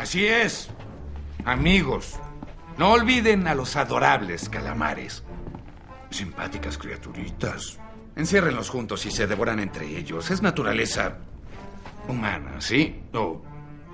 [0.00, 0.70] Así es.
[1.44, 2.18] Amigos,
[2.78, 5.22] no olviden a los adorables calamares.
[6.08, 7.78] Simpáticas criaturitas.
[8.16, 10.30] Enciérrenlos juntos y se devoran entre ellos.
[10.30, 11.18] Es naturaleza
[12.08, 13.02] humana, ¿sí?
[13.12, 13.42] O,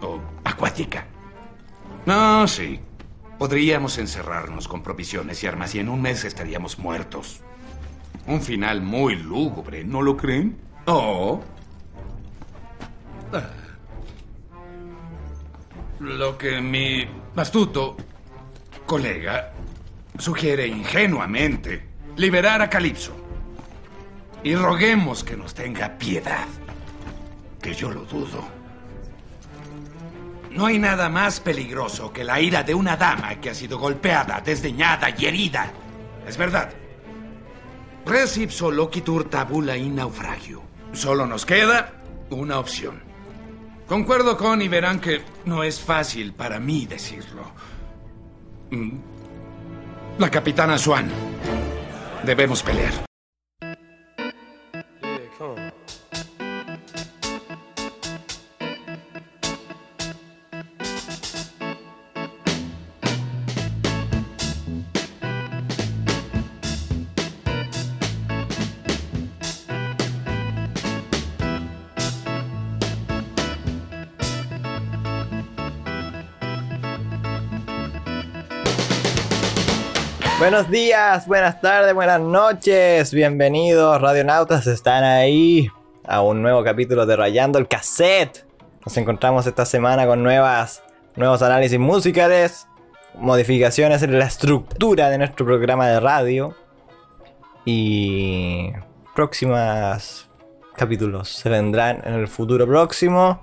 [0.00, 1.08] o acuática.
[2.06, 2.80] No, sí.
[3.36, 7.40] Podríamos encerrarnos con provisiones y armas y en un mes estaríamos muertos.
[8.28, 10.56] Un final muy lúgubre, ¿no lo creen?
[10.86, 11.40] Oh.
[13.32, 13.65] Ah.
[16.00, 17.96] Lo que mi astuto
[18.84, 19.52] colega
[20.18, 23.14] sugiere ingenuamente liberar a Calipso.
[24.42, 26.46] Y roguemos que nos tenga piedad.
[27.60, 28.46] Que yo lo dudo.
[30.50, 34.40] No hay nada más peligroso que la ira de una dama que ha sido golpeada,
[34.40, 35.70] desdeñada y herida.
[36.26, 36.72] Es verdad.
[38.06, 40.62] Res ipso loquitur tabula in naufragio.
[40.92, 41.92] Solo nos queda
[42.30, 43.05] una opción.
[43.86, 47.52] Concuerdo con y verán que no es fácil para mí decirlo.
[48.70, 48.98] Mm.
[50.18, 51.08] La capitana Swan.
[52.24, 53.06] Debemos pelear.
[80.38, 85.70] Buenos días, buenas tardes, buenas noches, bienvenidos radionautas, están ahí
[86.06, 88.44] a un nuevo capítulo de Rayando el Cassette.
[88.84, 90.82] Nos encontramos esta semana con nuevas,
[91.16, 92.68] nuevos análisis musicales,
[93.14, 96.54] modificaciones en la estructura de nuestro programa de radio
[97.64, 98.72] y
[99.14, 100.28] próximas
[100.76, 103.42] capítulos se vendrán en el futuro próximo.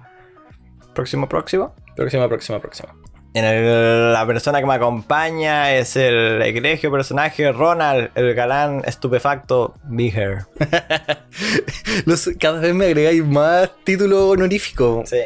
[0.94, 1.74] Próximo, próximo.
[1.96, 2.94] Próxima, próxima, próxima.
[3.36, 9.74] En el- la persona que me acompaña es el egregio personaje Ronald, el galán estupefacto
[9.86, 10.46] Big Hair.
[12.40, 15.04] Cada vez me agregáis más título honorífico.
[15.06, 15.18] Sí.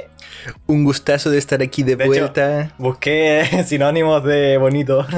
[0.68, 2.72] Un gustazo de estar aquí de, De hecho- vuelta.
[2.78, 5.06] Busqué sinónimos de bonito.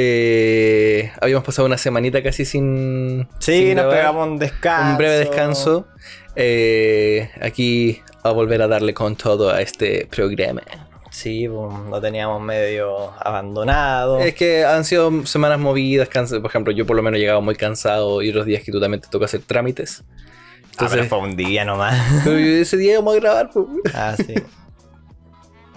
[0.00, 3.26] Eh, habíamos pasado una semanita casi sin.
[3.40, 3.96] sí, sin nos grabar.
[3.98, 4.90] pegamos un descanso.
[4.92, 5.88] Un breve descanso.
[6.36, 10.62] Eh, aquí a volver a darle con todo a este programa.
[11.10, 14.20] Sí, pues, lo teníamos medio abandonado.
[14.20, 17.40] Es que han sido semanas movidas, cansa- por ejemplo, yo por lo menos he llegado
[17.40, 20.02] muy cansado y otros días que tú también te toca hacer trámites.
[20.04, 21.96] Ah, pero Entonces, fue un día nomás.
[22.24, 23.50] pero ese día íbamos a grabar.
[23.52, 23.66] pues.
[23.94, 24.34] ah, sí.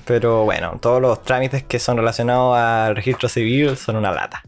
[0.06, 4.44] Pero bueno, todos los trámites que son relacionados al registro civil son una lata.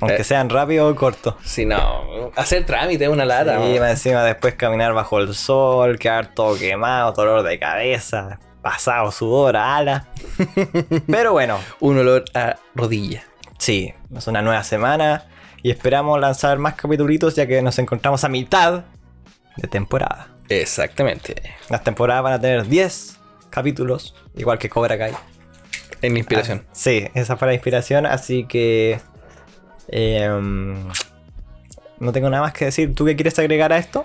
[0.00, 0.24] Aunque Eh.
[0.24, 1.34] sean rápidos o cortos.
[1.44, 3.64] Si no, hacer trámite es una lata.
[3.68, 9.12] Y más encima después caminar bajo el sol, quedar todo quemado, dolor de cabeza, pasado
[9.12, 10.08] sudor, ala.
[11.06, 13.22] Pero bueno, Un olor a rodilla.
[13.58, 15.26] sí, es una nueva semana
[15.62, 18.84] y esperamos lanzar más capítulos ya que nos encontramos a mitad
[19.56, 20.28] de temporada.
[20.48, 21.54] Exactamente.
[21.68, 23.18] Las temporadas van a tener 10
[23.50, 25.12] capítulos, igual que Cobra Kai.
[26.02, 26.62] En mi inspiración.
[26.64, 29.00] Ah, sí, esa fue la inspiración, así que...
[29.88, 30.88] em,
[31.98, 32.94] no tengo nada más que decir.
[32.94, 34.04] ¿Tú qué quieres agregar a esto?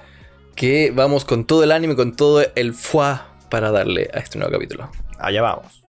[0.56, 4.54] Que vamos con todo el ánimo con todo el fuá para darle a este nuevo
[4.54, 4.90] capítulo.
[5.18, 5.84] Allá vamos.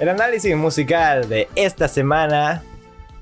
[0.00, 2.62] El análisis musical de esta semana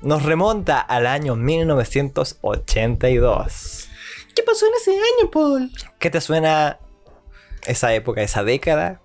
[0.03, 3.89] nos remonta al año 1982.
[4.35, 5.71] ¿Qué pasó en ese año, Paul?
[5.99, 6.79] ¿Qué te suena
[7.65, 9.01] esa época, esa década?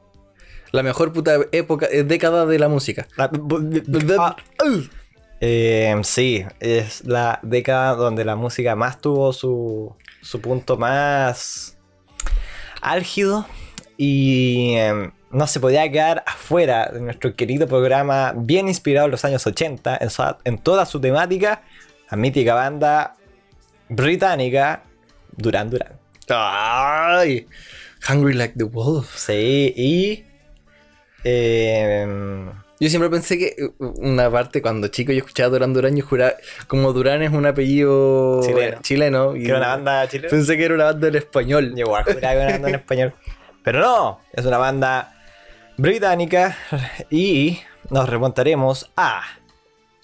[0.72, 3.06] La mejor puta época, eh, década de la música.
[3.16, 3.30] Ah,
[5.40, 11.78] eh, sí, es la década donde la música más tuvo su, su punto más
[12.80, 13.46] álgido
[13.96, 19.24] y em, no se podía quedar afuera de nuestro querido programa bien inspirado en los
[19.24, 21.62] años 80 en, su- en toda su temática,
[22.10, 23.14] la mítica banda
[23.88, 24.82] británica
[25.36, 25.92] Duran Duran.
[26.30, 27.46] ¡Ay!
[28.08, 29.14] Hungry like the wolf.
[29.16, 30.24] Sí, y...
[31.24, 32.46] em,
[32.80, 36.34] Yo siempre pensé que una parte cuando chico yo escuchaba Durán Durán, yo juraba,
[36.68, 38.78] como Durán es un apellido Chileno.
[38.82, 40.30] chileno y que era una banda chilena.
[40.30, 41.70] pensé que era una banda en español.
[41.74, 43.14] Yo igual juraba que era una banda en español.
[43.64, 45.14] Pero no, es una banda
[45.78, 46.58] británica
[47.08, 49.22] y nos remontaremos a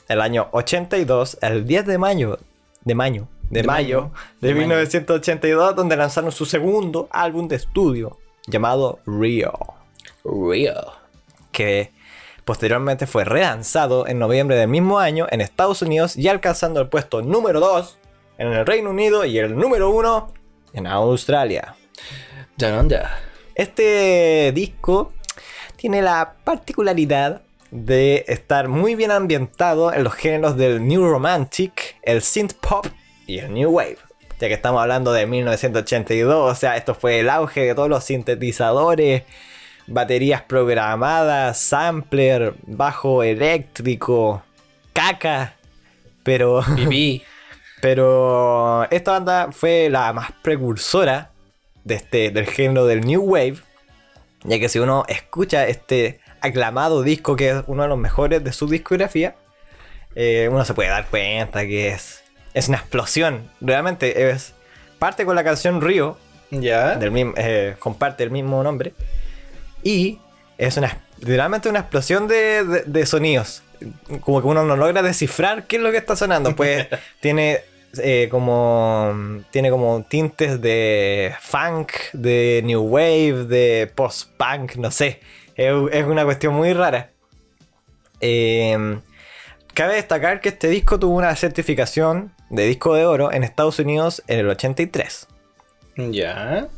[0.09, 2.39] el año 82, el 10 de mayo,
[2.85, 4.11] de mayo, de, mayo,
[4.41, 4.61] de, de mayo.
[4.61, 9.53] 1982, donde lanzaron su segundo álbum de estudio llamado Rio,
[10.25, 10.93] Real.
[11.51, 11.93] que
[12.45, 17.21] posteriormente fue relanzado en noviembre del mismo año en Estados Unidos y alcanzando el puesto
[17.23, 17.99] número 2
[18.39, 20.35] en el Reino Unido y el número 1
[20.75, 21.75] en Australia.
[23.57, 25.13] Este disco
[25.85, 32.23] tiene la particularidad de estar muy bien ambientado en los géneros del New Romantic, el
[32.23, 32.87] Synth Pop
[33.27, 33.99] y el New Wave.
[34.41, 38.03] Ya que estamos hablando de 1982, o sea, esto fue el auge de todos los
[38.03, 39.25] sintetizadores,
[39.87, 44.43] baterías programadas, sampler, bajo eléctrico,
[44.95, 45.55] caca.
[46.23, 47.23] Pero, Pipí.
[47.83, 51.31] pero esta banda fue la más precursora
[51.85, 53.74] de este, del género del New Wave.
[54.45, 58.53] Ya que si uno escucha este aclamado disco, que es uno de los mejores de
[58.53, 59.35] su discografía,
[60.15, 63.51] eh, uno se puede dar cuenta que es, es una explosión.
[63.61, 64.53] Realmente es
[64.99, 66.19] parte con la canción Río,
[66.51, 66.97] Ya.
[66.97, 68.93] del mismo, eh, comparte el mismo nombre.
[69.83, 70.19] Y
[70.59, 73.63] es una, literalmente una explosión de, de- de sonidos.
[74.21, 76.55] Como que uno no logra descifrar qué es lo que está sonando.
[76.55, 76.87] Pues
[77.21, 77.61] tiene
[78.03, 79.43] eh, como.
[79.51, 85.21] Tiene como tintes de funk, de new wave, de post-punk, no sé.
[85.57, 87.11] Es, es una cuestión muy rara.
[88.21, 88.99] Eh,
[89.75, 94.23] cabe destacar que este disco tuvo una certificación de disco de oro en Estados Unidos
[94.29, 95.27] en el 83
[95.97, 96.69] Ya.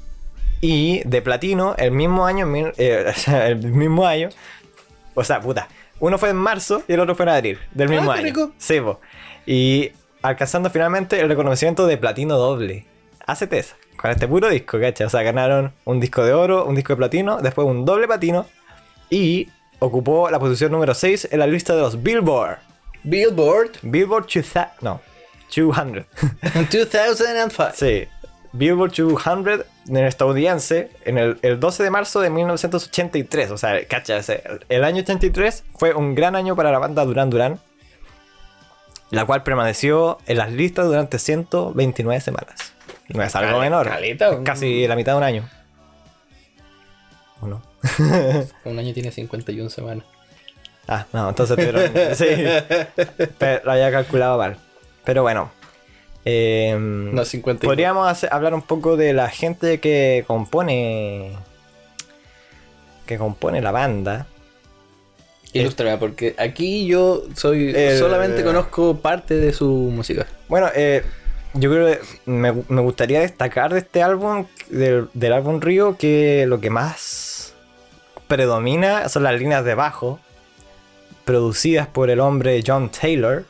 [0.60, 4.30] y de platino el mismo año, eh, o sea, el mismo año,
[5.14, 5.68] o sea, puta,
[6.00, 8.24] uno fue en marzo y el otro fue en abril del mismo Ah, año.
[8.24, 8.52] rico.
[8.58, 9.00] Sí, po.
[9.46, 9.92] y
[10.22, 12.86] alcanzando finalmente el reconocimiento de platino doble.
[13.26, 15.06] Hacete esa, con este puro disco, ¿cachai?
[15.06, 18.46] O sea, ganaron un disco de oro, un disco de platino, después un doble platino
[19.10, 19.48] y
[19.80, 22.58] ocupó la posición número 6 en la lista de los Billboard.
[23.02, 25.00] Billboard Billboard 2000, no,
[25.54, 26.04] 200.
[26.52, 27.70] 2005.
[27.74, 28.08] Sí.
[28.52, 33.50] Billboard 200 en el estadounidense en el, el 12 de marzo de 1983.
[33.50, 37.28] O sea, cacha, ese- el año 83 fue un gran año para la banda Duran
[37.30, 37.60] Duran,
[39.10, 42.72] la cual permaneció en las listas durante 129 semanas.
[43.08, 43.88] No es algo menor.
[43.88, 45.48] caleta, casi la mitad de un año.
[47.40, 47.62] ¿O no?
[48.64, 50.04] Un año tiene 51 semanas.
[50.88, 53.26] Ah, no, entonces tuvieron- sí.
[53.38, 54.56] Pero lo había calculado mal.
[55.04, 55.50] Pero bueno.
[56.24, 57.70] em, No, 51.
[57.70, 61.36] Podríamos hacer- hablar un poco de la gente que compone.
[63.06, 64.26] Que compone la banda.
[65.60, 70.26] Ilústrame, porque aquí yo soy El- solamente conozco parte de su música.
[70.48, 71.02] Bueno, eh,
[71.54, 76.44] yo creo que me, me gustaría destacar de este álbum, del, del álbum Río, que
[76.46, 77.54] lo que más
[78.28, 80.18] predomina son las líneas de bajo,
[81.24, 83.44] producidas por el hombre John Taylor.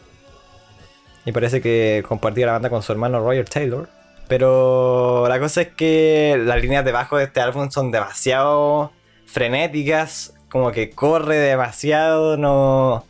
[1.25, 3.89] Y parece que compartía la banda con su hermano Roger Taylor.
[4.29, 8.93] Pero la cosa es que las líneas de bajo de este álbum son demasiado
[9.27, 13.05] frenéticas, como que corre demasiado, no...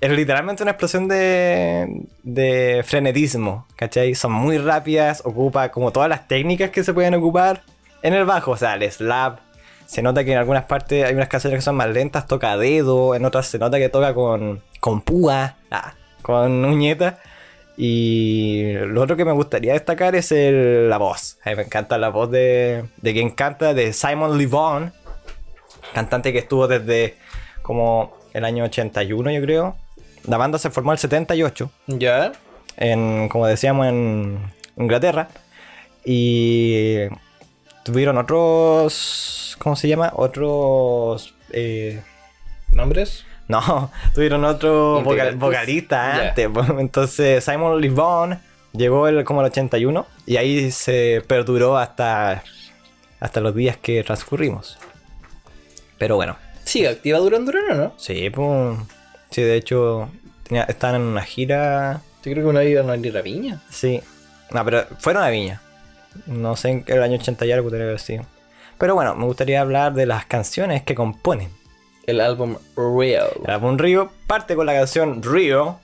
[0.00, 4.16] Es literalmente una explosión de, de frenetismo, ¿cachai?
[4.16, 7.62] Son muy rápidas, ocupa como todas las técnicas que se pueden ocupar
[8.02, 9.38] en el bajo, o sea, el slap.
[9.86, 13.14] Se nota que en algunas partes hay unas canciones que son más lentas, toca dedo,
[13.14, 17.18] en otras se nota que toca con, con púa, ah, con uñeta.
[17.76, 21.38] Y lo otro que me gustaría destacar es el- la voz.
[21.44, 24.92] A mí me encanta la voz de, de quien canta, de Simon Levon,
[25.92, 27.16] cantante que estuvo desde
[27.62, 29.76] como el año 81, yo creo.
[30.26, 32.32] La banda se formó en el 78, ¿Ya?
[32.76, 34.38] en, como decíamos, en
[34.76, 35.28] Inglaterra.
[36.04, 36.96] Y
[37.84, 39.56] tuvieron otros.
[39.58, 40.12] ¿Cómo se llama?
[40.14, 41.34] Otros.
[41.50, 42.02] eh,
[42.70, 43.24] ¿Nombres?
[43.48, 46.48] no, tuvieron otro vocal- vocalista antes.
[46.52, 48.38] pues, Entonces Simon Levon
[48.72, 52.42] llegó el, como el 81 y ahí se perduró hasta,
[53.20, 54.78] hasta los días que transcurrimos.
[56.02, 57.94] Pero bueno, ¿Sigue activa Duran Duran o no?
[57.96, 58.76] sí, pues.
[59.30, 60.10] Sí, de hecho,
[60.42, 62.00] tenía- estaban en una gira.
[62.24, 63.60] Yo creo que una iba a ir a Viña.
[63.70, 64.02] Sí.
[64.50, 65.60] No, pero fueron a Viña.
[66.26, 68.26] No sé en qué el año 80 y algo que haber sido.
[68.78, 71.50] Pero bueno, me gustaría hablar de las canciones que componen.
[72.04, 73.30] El álbum Real.
[73.44, 75.78] El álbum Río parte con la canción Río.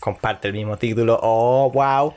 [0.00, 1.18] Comparte el mismo título.
[1.22, 2.12] Oh, wow.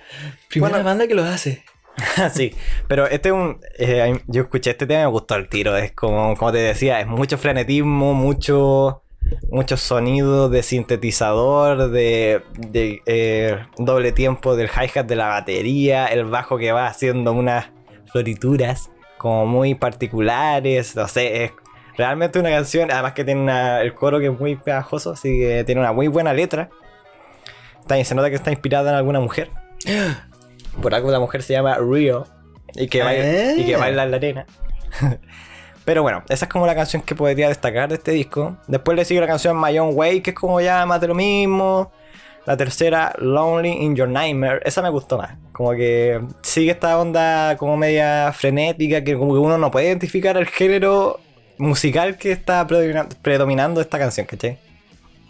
[0.49, 0.83] Primera Bueno.
[0.83, 1.63] banda que lo hace.
[2.33, 2.53] sí,
[2.87, 3.59] pero este es un.
[3.79, 5.75] eh, yo escuché este tema y me gustó el tiro.
[5.75, 9.03] Es como, como te decía, es mucho frenetismo, mucho.
[9.51, 16.23] Muchos sonidos de sintetizador, de, de, eh, doble tiempo del hi-hat de la batería, el
[16.23, 17.65] bajo que va haciendo unas
[18.09, 20.95] florituras como muy particulares.
[20.95, 21.51] No sé, es
[21.97, 22.89] realmente una canción.
[22.89, 26.07] Además que tiene una- el coro que es muy pegajoso, así que tiene una muy
[26.07, 26.69] buena letra.
[27.81, 29.49] Está, se nota que está inspirada en alguna mujer.
[30.81, 32.27] Por algo la mujer se llama Rio
[32.75, 33.79] y que, baila, y que Ah.
[33.79, 34.45] baila en la arena.
[35.85, 38.57] Pero bueno, esa es como la canción que podría destacar de este disco.
[38.67, 41.15] Después le sigue la canción My Own Way, que es como ya más de lo
[41.15, 41.91] mismo.
[42.45, 44.61] La tercera, Lonely in Your Nightmare.
[44.65, 45.35] Esa me gustó más.
[45.53, 50.35] Como que sigue esta onda como media frenética, que como que uno no puede identificar
[50.37, 51.19] el género
[51.57, 54.59] musical que está predomina- predominando esta canción, ¿cachai?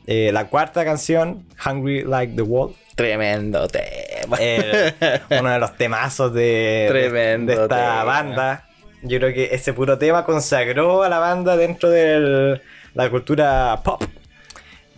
[0.08, 2.76] Eh, la cuarta canción, Hungry Like the Wolf.
[2.96, 3.86] Tremendo tema.
[4.40, 4.94] Eh,
[5.40, 8.04] uno de los temazos de, de- Tremendo de esta tema.
[8.04, 8.64] banda.
[9.04, 12.60] Yo creo que ese puro tema consagró a la banda dentro de
[12.94, 14.04] la cultura pop.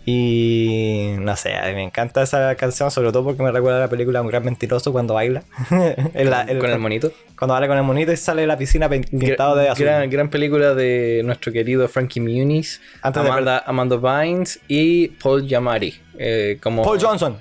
[0.06, 4.22] Y no sé, me encanta esa canción, sobre todo porque me recuerda a la película
[4.22, 5.42] Un gran mentiroso cuando baila.
[5.68, 7.12] Con el monito.
[7.38, 9.84] Cuando baila con el monito y sale de la piscina pin- pintado de azul.
[9.84, 15.46] Gran, gran película de nuestro querido Frankie Muniz, Antes de Amanda, Amanda Bynes y Paul
[15.46, 15.94] Giamatti.
[16.18, 17.36] eh, como, Paul Johnson.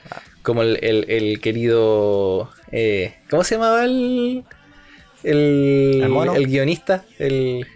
[0.50, 2.50] Como el, el- el querido.
[2.72, 4.44] eh, ¿Cómo se llamaba el.
[5.24, 6.34] El, ¿El mono?
[6.36, 7.04] el guionista?
[7.20, 7.68] El,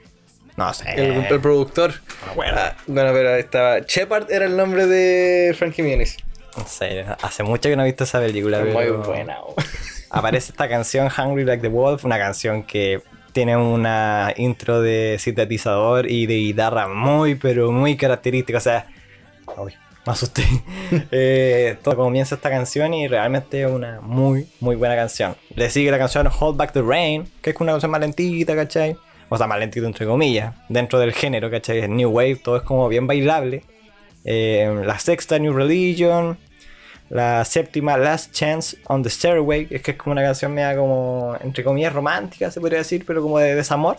[0.58, 0.86] No sé.
[0.96, 1.94] el, el productor.
[2.32, 2.58] acuerdo.
[2.60, 3.80] Ah, bueno, pero estaba.
[3.80, 6.18] Shepard era el nombre de Frankie Muniz.
[6.58, 8.60] No sé, hace mucho que no he visto esa película.
[8.62, 9.38] Muy pero- buena.
[9.42, 9.56] oh.
[10.10, 13.02] aparece esta canción Hungry Like the Wolf, una canción que
[13.34, 18.58] tiene una intro de sintetizador y de guitarra muy, pero muy característica.
[18.60, 18.86] O sea,
[19.58, 19.74] uy,
[20.06, 20.44] me asusté.
[21.12, 25.36] Eh, todo comienza esta canción y realmente es una muy, muy buena canción.
[25.56, 28.96] Le sigue la canción Hold Back the Rain, que es una canción más lentita, ¿cachai?
[29.30, 31.88] O sea, más lentita entre comillas, dentro del género, ¿cachai?
[31.88, 33.64] New Wave, todo es como bien bailable.
[34.24, 36.38] Eh, la sexta, New Religion.
[37.10, 41.36] La séptima, Last Chance on the Stairway, es que es como una canción media como,
[41.42, 43.98] entre comillas, romántica, se podría decir, pero como de desamor.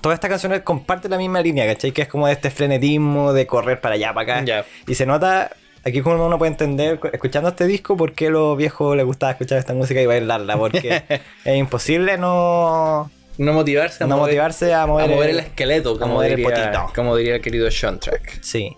[0.00, 1.92] Todas estas canciones comparten la misma línea, ¿cachai?
[1.92, 4.64] Que es como de este frenetismo, de correr para allá, para acá.
[4.86, 5.50] Y se nota,
[5.84, 9.32] aquí como uno puede entender, escuchando este disco, por qué a los viejos les gustaba
[9.32, 11.02] escuchar esta música y bailarla, porque
[11.44, 15.44] es imposible no, No motivarse a no mover, motivarse a mover, a mover el- el
[15.44, 16.92] esqueleto, como, mover el diría, potito.
[16.94, 18.40] como diría el querido Sean Track.
[18.42, 18.76] Sí.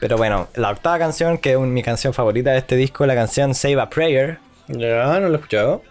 [0.00, 3.14] Pero bueno, la octava canción, que es un- mi canción favorita de este disco, la
[3.14, 4.38] canción Save a Prayer.
[4.66, 5.82] Ya, no lo he escuchado.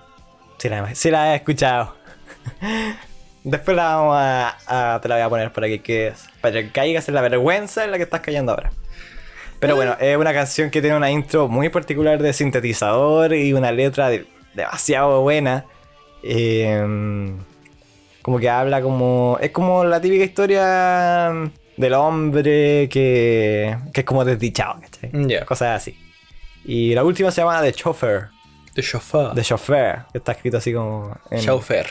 [0.58, 1.96] Sí la, sí la he escuchado.
[3.43, 6.25] Después la vamos a, a- Te la voy a poner para que quedes.
[6.41, 8.71] Para que caigas en la vergüenza en la que estás cayendo ahora.
[9.60, 13.71] Pero bueno, es una canción que tiene una intro muy particular de sintetizador y una
[13.71, 15.65] letra de- demasiado buena.
[16.24, 17.31] Eh,
[18.21, 19.38] como que habla como.
[19.41, 21.31] Es como la típica historia
[21.77, 23.75] del hombre que.
[23.93, 25.10] que es como desdichado, ¿cachai?
[25.45, 25.98] Cosas así.
[26.65, 28.29] Y la última se llama The Chauffeur.
[28.75, 29.33] The Chauffeur.
[29.33, 30.05] The Chauffeur.
[30.12, 31.15] que Está escrito así como.
[31.31, 31.88] en- Chauffeur.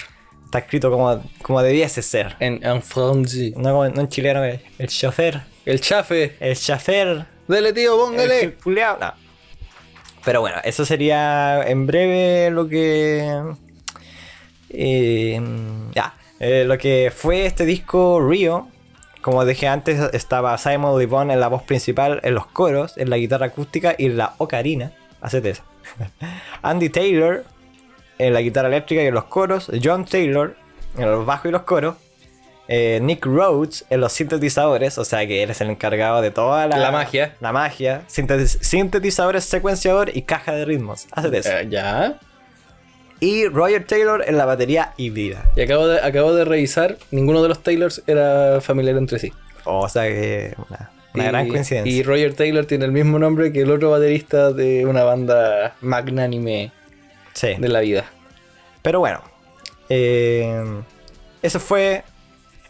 [0.50, 2.34] Está escrito como, como debiese ser.
[2.40, 3.56] En, en francés.
[3.56, 5.42] No, como- no en chileno, el, el chofer.
[5.64, 6.36] El chafe.
[6.40, 7.24] El chofer.
[7.46, 8.54] Dele, tío, El póngale.
[8.54, 9.12] culiao, no.
[10.24, 13.42] Pero bueno, eso sería en breve lo que.
[14.70, 15.40] eh,
[15.94, 16.14] ya.
[16.40, 18.68] eh, lo que fue este disco Rio.
[19.22, 23.18] Como dije antes, estaba Simon Livon en la voz principal, en los coros, en la
[23.18, 24.92] guitarra acústica y en la ocarina.
[25.20, 25.62] Hacete eso.
[26.62, 27.44] Andy Taylor
[28.26, 29.70] en la guitarra eléctrica y en los coros.
[29.82, 30.54] John Taylor
[30.98, 31.94] en los bajos y los coros.
[32.72, 36.68] eh, Nick Rhodes en los sintetizadores, o sea que él es el encargado de toda
[36.68, 37.34] la, La magia.
[37.40, 38.02] La magia.
[38.06, 41.06] Sintetizadores, secuenciador y caja de ritmos.
[41.12, 41.50] Hacete eso.
[41.50, 42.18] Eh, ya.
[43.18, 45.44] Y Roger Taylor en la batería híbrida.
[45.56, 49.32] Y acabo de, acabo de revisar, ninguno de los Taylors era familiar entre sí.
[49.64, 51.92] O sea que una, una Y- gran coincidencia.
[51.92, 56.72] Y Roger Taylor tiene el mismo nombre que el otro baterista de una banda magnánime
[57.32, 57.54] sí.
[57.58, 58.04] de la vida.
[58.82, 59.22] Pero bueno,
[59.88, 60.82] eh,
[61.42, 62.04] eso fue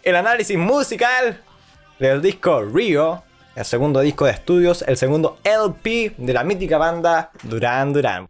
[0.02, 1.40] el análisis musical
[1.99, 3.23] del disco Rio,
[3.55, 8.29] el segundo disco de estudios, el segundo LP de la mítica banda Duran Duran.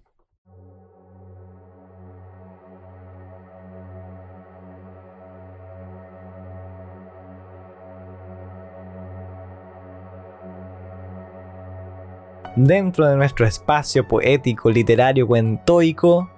[12.57, 16.30] Dentro de nuestro espacio poético, literario, cuentoico,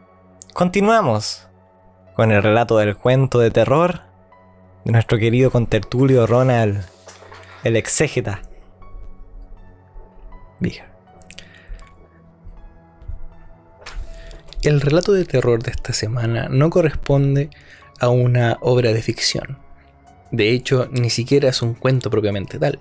[0.53, 1.49] continuamos
[2.15, 4.03] con el relato del cuento de terror
[4.85, 6.85] de nuestro querido contertulio Ronald,
[7.65, 8.43] el exégeta.
[14.63, 17.51] El relato de terror de esta semana no corresponde
[17.99, 19.59] a una obra de ficción.
[20.31, 22.79] De hecho, ni siquiera es un cuento propiamente tal.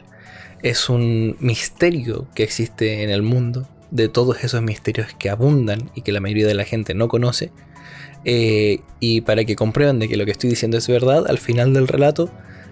[0.63, 6.01] Es un misterio que existe en el mundo, de todos esos misterios que abundan y
[6.01, 7.51] que la mayoría de la gente no conoce.
[8.23, 11.73] Eh, y para que comprueban de que lo que estoy diciendo es verdad, al final
[11.73, 12.31] del relato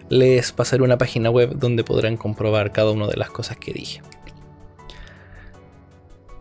[0.10, 4.02] les pasaré una página web donde podrán comprobar cada una de las cosas que dije.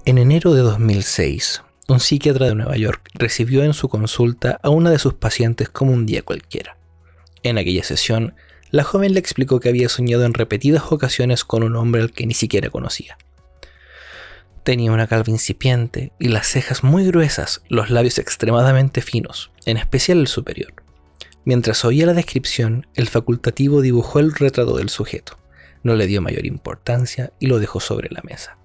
[0.04, 4.90] En enero de 2006, un psiquiatra de Nueva York recibió en su consulta a una
[4.90, 6.78] de sus pacientes como un día cualquiera.
[7.42, 8.34] En aquella sesión,
[8.70, 12.26] la joven le explicó que había soñado en repetidas ocasiones con un hombre al que
[12.26, 13.16] ni siquiera conocía.
[14.62, 20.18] Tenía una calva incipiente y las cejas muy gruesas, los labios extremadamente finos, en especial
[20.18, 20.74] el superior.
[21.44, 25.38] Mientras oía la descripción, el facultativo dibujó el retrato del sujeto,
[25.82, 28.58] no le dio mayor importancia y lo dejó sobre la mesa.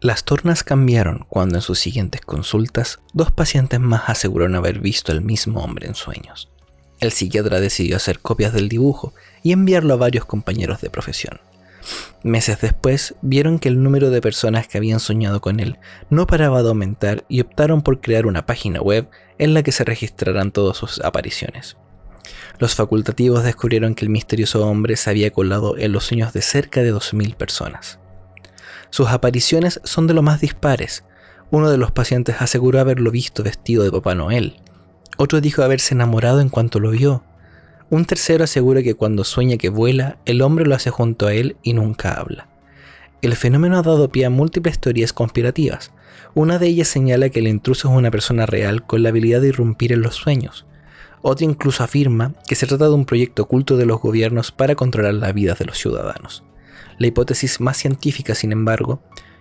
[0.00, 5.20] Las tornas cambiaron cuando en sus siguientes consultas dos pacientes más aseguraron haber visto al
[5.20, 6.50] mismo hombre en sueños.
[7.02, 11.40] El psiquiatra decidió hacer copias del dibujo y enviarlo a varios compañeros de profesión.
[12.22, 15.78] Meses después, vieron que el número de personas que habían soñado con él
[16.10, 19.82] no paraba de aumentar y optaron por crear una página web en la que se
[19.82, 21.76] registraran todas sus apariciones.
[22.60, 26.82] Los facultativos descubrieron que el misterioso hombre se había colado en los sueños de cerca
[26.82, 27.98] de 2.000 personas.
[28.90, 31.02] Sus apariciones son de lo más dispares.
[31.50, 34.61] Uno de los pacientes aseguró haberlo visto vestido de Papá Noel.
[35.24, 37.22] Otro dijo haberse enamorado en cuanto lo vio.
[37.90, 41.54] Un tercero asegura que cuando sueña que vuela, el hombre lo hace junto a él
[41.62, 42.48] y nunca habla.
[43.20, 45.92] El fenómeno ha dado pie a múltiples teorías conspirativas.
[46.34, 49.46] Una de ellas señala que el intruso es una persona real con la habilidad de
[49.50, 50.66] irrumpir en los sueños.
[51.20, 55.14] Otra incluso afirma que se trata de un proyecto oculto de los gobiernos para controlar
[55.14, 56.42] la vida de los ciudadanos.
[56.98, 59.00] La hipótesis más científica, sin embargo,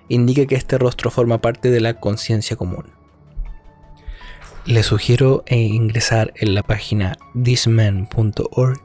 [0.09, 3.00] indica que este rostro forma parte de la conciencia común.
[4.67, 8.79] Les sugiero eh, ingresar en la página thisman.org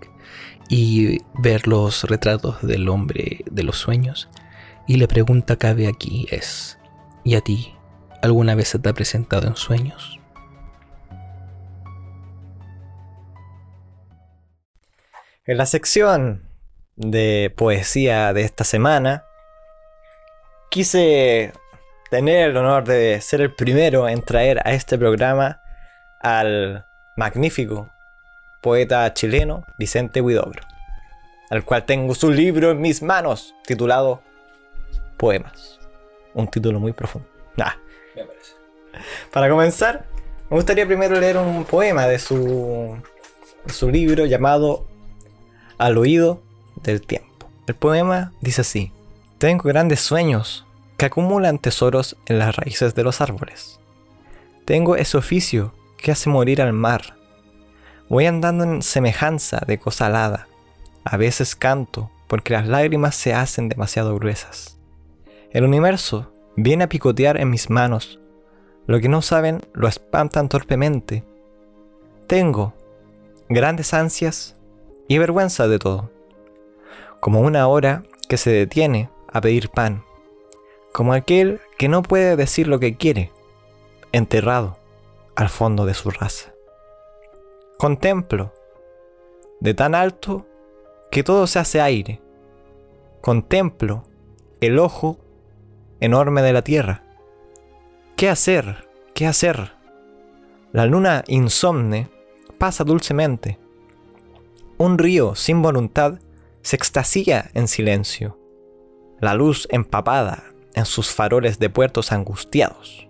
[0.70, 4.30] y ver los retratos del hombre de los sueños.
[4.88, 6.78] Y la pregunta cabe aquí es,
[7.24, 7.74] ¿y a ti
[8.22, 10.18] alguna vez se te ha presentado en sueños?
[15.44, 16.48] En la sección
[16.96, 19.24] de poesía de esta semana,
[20.70, 21.52] quise
[22.10, 25.60] tener el honor de ser el primero en traer a este programa
[26.26, 26.84] al
[27.16, 27.88] magnífico
[28.60, 30.60] poeta chileno Vicente Huidobro,
[31.50, 34.22] al cual tengo su libro en mis manos titulado
[35.16, 35.78] Poemas.
[36.34, 37.28] Un título muy profundo.
[39.32, 40.04] Para comenzar,
[40.50, 43.00] me gustaría primero leer un poema de su,
[43.64, 44.88] de su libro llamado
[45.78, 46.42] Al oído
[46.82, 47.48] del tiempo.
[47.68, 48.92] El poema dice así,
[49.38, 53.78] tengo grandes sueños que acumulan tesoros en las raíces de los árboles.
[54.64, 55.72] Tengo ese oficio
[56.06, 57.16] que hace morir al mar.
[58.08, 60.46] Voy andando en semejanza de cosa alada.
[61.02, 64.78] A veces canto porque las lágrimas se hacen demasiado gruesas.
[65.50, 68.20] El universo viene a picotear en mis manos.
[68.86, 71.24] Lo que no saben lo espantan torpemente.
[72.28, 72.72] Tengo
[73.48, 74.54] grandes ansias
[75.08, 76.12] y vergüenza de todo.
[77.18, 80.04] Como una hora que se detiene a pedir pan.
[80.92, 83.32] Como aquel que no puede decir lo que quiere,
[84.12, 84.85] enterrado
[85.36, 86.52] al fondo de su raza.
[87.78, 88.52] Contemplo
[89.60, 90.46] de tan alto
[91.10, 92.20] que todo se hace aire.
[93.20, 94.04] Contemplo
[94.60, 95.18] el ojo
[96.00, 97.04] enorme de la tierra.
[98.16, 98.88] ¿Qué hacer?
[99.14, 99.74] ¿Qué hacer?
[100.72, 102.08] La luna insomne
[102.58, 103.58] pasa dulcemente.
[104.78, 106.18] Un río sin voluntad
[106.62, 108.38] se extasía en silencio.
[109.20, 110.44] La luz empapada
[110.74, 113.05] en sus faroles de puertos angustiados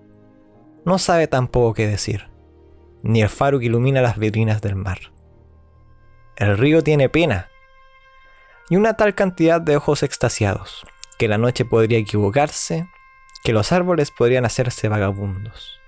[0.87, 2.31] no sabe tampoco qué decir,
[3.03, 5.13] ni el faro que ilumina las vitrinas del mar.
[6.37, 7.49] El río tiene pena,
[8.71, 10.87] y una tal cantidad de ojos extasiados,
[11.19, 12.89] que la noche podría equivocarse,
[13.43, 15.81] que los árboles podrían hacerse vagabundos.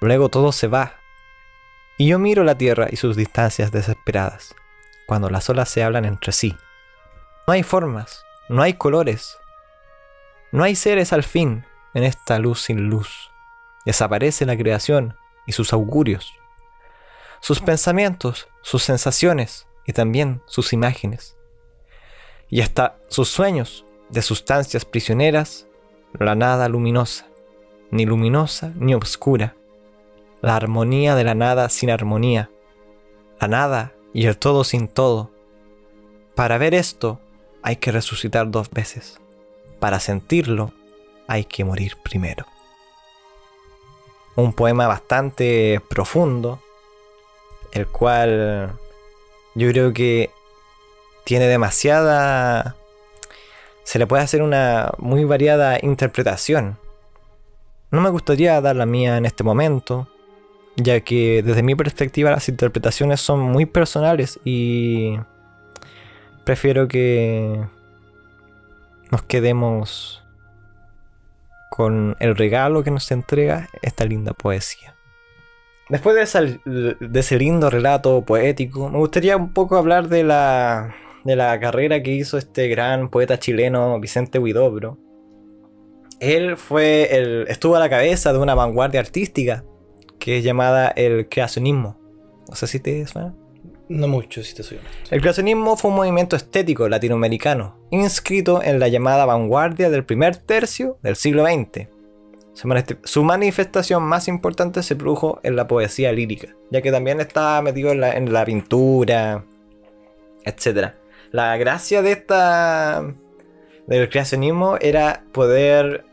[0.00, 0.94] Luego todo se va,
[1.98, 4.54] y yo miro la tierra y sus distancias desesperadas,
[5.08, 6.56] cuando las olas se hablan entre sí.
[7.48, 9.38] No hay formas, no hay colores,
[10.52, 13.29] no hay seres al fin en esta luz sin luz.
[13.84, 15.16] Desaparece la creación
[15.46, 16.32] y sus augurios,
[17.40, 21.36] sus pensamientos, sus sensaciones y también sus imágenes.
[22.48, 25.66] Y hasta sus sueños de sustancias prisioneras,
[26.12, 27.26] la nada luminosa,
[27.90, 29.56] ni luminosa ni oscura,
[30.42, 32.50] la armonía de la nada sin armonía,
[33.40, 35.30] la nada y el todo sin todo.
[36.34, 37.20] Para ver esto
[37.62, 39.20] hay que resucitar dos veces.
[39.78, 40.72] Para sentirlo
[41.26, 42.49] hay que morir primero
[44.36, 46.60] un poema bastante profundo,
[47.72, 48.72] el cual
[49.54, 50.30] yo creo que
[51.24, 52.76] tiene demasiada...
[53.84, 56.78] Se le puede hacer una muy variada interpretación.
[57.90, 60.06] No me gustaría dar la mía en este momento,
[60.76, 65.18] ya que desde mi perspectiva las interpretaciones son muy personales y
[66.44, 67.60] prefiero que
[69.10, 70.22] nos quedemos
[71.70, 74.96] con el regalo que nos entrega esta linda poesía.
[75.88, 76.60] Después de,
[77.18, 82.12] ese lindo relato poético, me gustaría un poco hablar de la, de la carrera que
[82.12, 84.98] hizo este gran poeta chileno Vicente Huidobro.
[86.20, 89.64] Él fue el, estuvo a la cabeza de una vanguardia artística
[90.18, 91.98] que es llamada el creacionismo.
[92.48, 93.34] No sé si te suena.
[93.90, 94.78] No mucho, si te soy.
[95.10, 100.98] El creacionismo fue un movimiento estético latinoamericano, inscrito en la llamada vanguardia del primer tercio
[101.02, 101.88] del siglo XX.
[102.54, 107.20] Su manif- Su manifestación más importante se produjo en la poesía lírica, ya que también
[107.20, 109.44] estaba metido en la, en la pintura,
[110.44, 110.92] etc.
[111.32, 113.12] La gracia de esta
[113.88, 116.04] del creacionismo era poder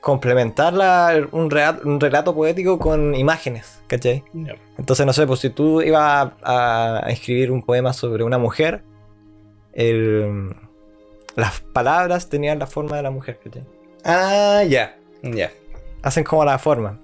[0.00, 4.24] complementar la- un, relato, un relato poético con imágenes, ¿cachai?
[4.78, 8.82] Entonces, no sé, pues si tú ibas a, a escribir un poema sobre una mujer,
[9.72, 10.54] el-
[11.36, 13.62] las palabras tenían la forma de la mujer, ¿cachai?
[14.04, 14.96] Ah, ya.
[15.22, 15.50] Ya.
[16.02, 16.98] Hacen como la forma.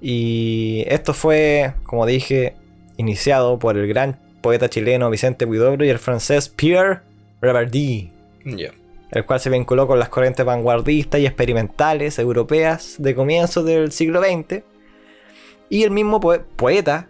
[0.00, 2.54] Y esto fue, como dije,
[2.96, 7.00] iniciado por el gran poeta chileno Vicente Huidobro y el francés Pierre
[7.40, 8.10] Reverdy,
[8.44, 8.72] Ya.
[9.12, 14.20] El cual se vinculó con las corrientes vanguardistas y experimentales europeas de comienzos del siglo
[14.22, 14.62] XX.
[15.68, 17.08] Y el mismo poe- poeta,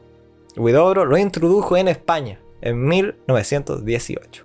[0.57, 4.45] Huidobro, lo introdujo en España en 1918.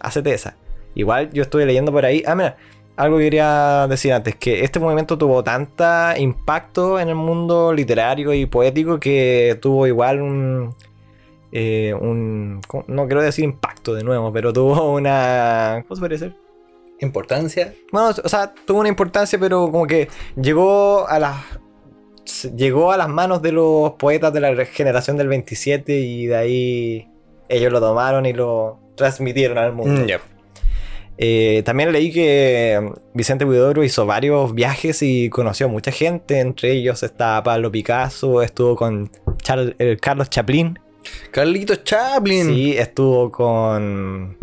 [0.00, 0.56] Hacete esa.
[0.94, 2.22] Igual yo estuve leyendo por ahí.
[2.26, 2.56] Ah, mira,
[2.96, 8.32] algo que quería decir antes: que este movimiento tuvo tanta impacto en el mundo literario
[8.34, 10.74] y poético que tuvo igual un.
[11.52, 15.82] eh, un no quiero decir impacto de nuevo, pero tuvo una.
[15.86, 16.45] ¿Cómo se puede decir?
[17.00, 17.74] Importancia.
[17.92, 20.08] Bueno, o sea, tuvo una importancia, pero como que
[20.40, 21.36] llegó a las.
[22.56, 27.08] Llegó a las manos de los poetas de la generación del 27 y de ahí
[27.48, 30.04] ellos lo tomaron y lo transmitieron al mundo.
[30.06, 30.20] Ya.
[31.18, 36.40] Eh, también leí que Vicente Huidobro hizo varios viajes y conoció a mucha gente.
[36.40, 39.10] Entre ellos está Pablo Picasso, estuvo con
[39.42, 40.78] Char- Carlos Chaplin.
[41.30, 42.46] Carlitos Chaplin.
[42.48, 44.36] Sí, estuvo con.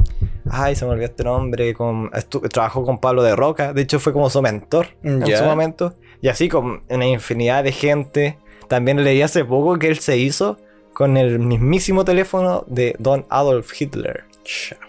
[0.50, 1.74] Ay, se me olvidó este nombre.
[1.74, 2.12] Con...
[2.52, 3.74] Trabajó con Pablo de Roca.
[3.74, 5.94] De hecho, fue como su mentor en su momento.
[6.22, 8.38] Y así con una infinidad de gente.
[8.68, 10.58] También leí hace poco que él se hizo
[10.94, 14.26] con el mismísimo teléfono de Don Adolf Hitler.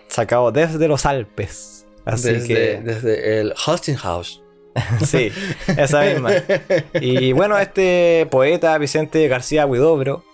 [0.08, 1.86] Sacado desde los Alpes.
[2.04, 2.80] Así desde, que.
[2.82, 4.40] desde el Hosting House.
[5.04, 5.30] Sí,
[5.76, 6.32] esa misma.
[7.00, 10.24] Y bueno, este poeta Vicente García Huidobro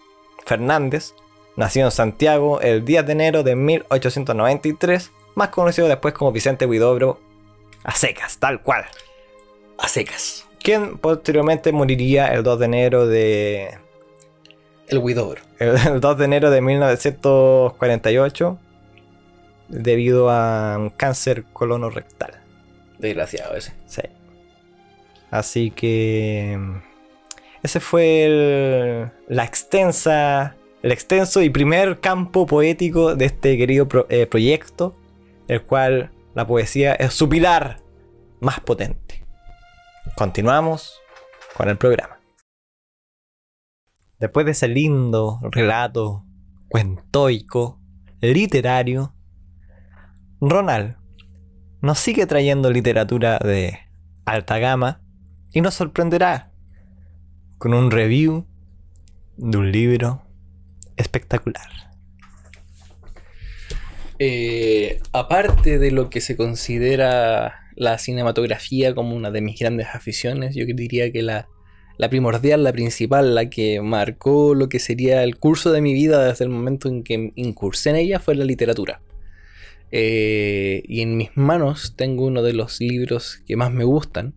[0.47, 1.15] Fernández
[1.57, 7.21] nació en Santiago el 10 de enero de 1893, más conocido después como Vicente Huidobro
[7.85, 8.85] a secas, tal cual.
[9.79, 10.47] A secas.
[10.63, 13.79] Quien posteriormente moriría el 2 de enero de.
[14.89, 15.41] El Widobro.
[15.59, 18.59] El 2 de enero de 1948
[19.69, 22.43] debido a un cáncer colonorrectal.
[22.99, 23.73] Desgraciado ese.
[23.87, 24.03] Sí.
[25.31, 26.59] Así que.
[27.63, 30.57] Ese fue el, la extensa.
[30.83, 34.97] El extenso y primer campo poético de este querido eh, proyecto.
[35.47, 37.83] El cual la poesía es su pilar
[38.41, 39.27] más potente.
[40.17, 41.01] Continuamos
[41.57, 42.21] con el programa.
[44.19, 46.25] Después de ese lindo relato
[46.69, 47.81] cuentoico,
[48.21, 49.15] literario,
[50.41, 50.97] Ronald
[51.83, 53.79] nos sigue trayendo literatura de
[54.25, 55.03] alta gama
[55.53, 56.53] y nos sorprenderá
[57.59, 58.47] con un review
[59.37, 60.30] de un libro
[61.01, 61.69] espectacular.
[64.19, 70.55] Eh, aparte de lo que se considera la cinematografía como una de mis grandes aficiones,
[70.55, 71.49] yo diría que la,
[71.97, 76.25] la primordial, la principal, la que marcó lo que sería el curso de mi vida
[76.25, 79.01] desde el momento en que incursé en ella fue la literatura.
[79.93, 84.35] Eh, y en mis manos tengo uno de los libros que más me gustan.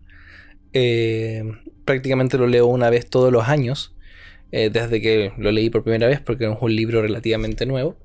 [0.72, 1.44] Eh,
[1.84, 3.93] prácticamente lo leo una vez todos los años,
[4.56, 7.96] eh, desde que lo leí por primera vez, porque es un libro relativamente nuevo.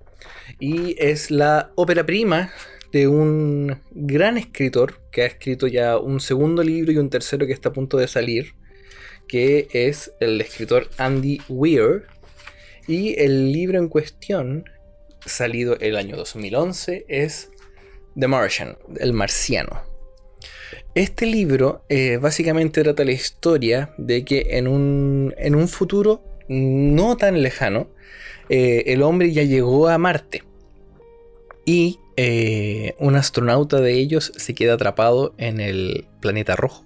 [0.59, 2.51] Y es la ópera prima
[2.91, 7.53] de un gran escritor que ha escrito ya un segundo libro y un tercero que
[7.53, 8.55] está a punto de salir,
[9.27, 12.07] que es el escritor Andy Weir.
[12.87, 14.67] Y el libro en cuestión,
[15.23, 17.51] salido el año 2011, es
[18.17, 19.83] The Martian, El Marciano.
[20.95, 27.15] Este libro eh, básicamente trata la historia de que en un, en un futuro no
[27.15, 27.87] tan lejano,
[28.49, 30.43] eh, el hombre ya llegó a Marte.
[31.65, 36.85] Y eh, un astronauta de ellos se queda atrapado en el planeta rojo.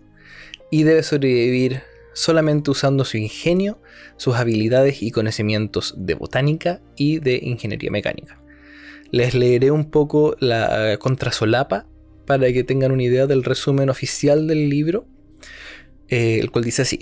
[0.69, 1.82] Y debe sobrevivir
[2.13, 3.82] solamente usando su ingenio,
[4.17, 8.39] sus habilidades y conocimientos de botánica y de ingeniería mecánica.
[9.12, 11.88] Les leeré un poco la contrasolapa
[12.26, 15.08] para que tengan una idea del resumen oficial del libro.
[16.10, 16.99] eh, el cual dice así.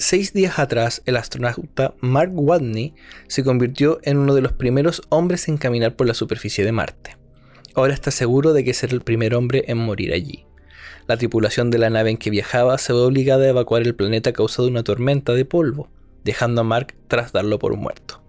[0.00, 2.94] Seis días atrás, el astronauta Mark Watney
[3.26, 7.16] se convirtió en uno de los primeros hombres en caminar por la superficie de Marte.
[7.74, 10.46] Ahora está seguro de que será el primer hombre en morir allí.
[11.08, 14.30] La tripulación de la nave en que viajaba se ve obligada a evacuar el planeta
[14.30, 15.88] a causa de una tormenta de polvo,
[16.22, 18.22] dejando a Mark tras darlo por muerto.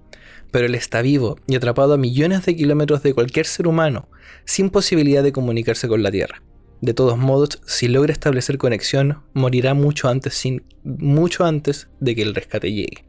[0.49, 4.09] Pero él está vivo y atrapado a millones de kilómetros de cualquier ser humano,
[4.43, 6.41] sin posibilidad de comunicarse con la Tierra.
[6.81, 12.21] De todos modos, si logra establecer conexión, morirá mucho antes, sin, mucho antes de que
[12.21, 13.05] el rescate llegue.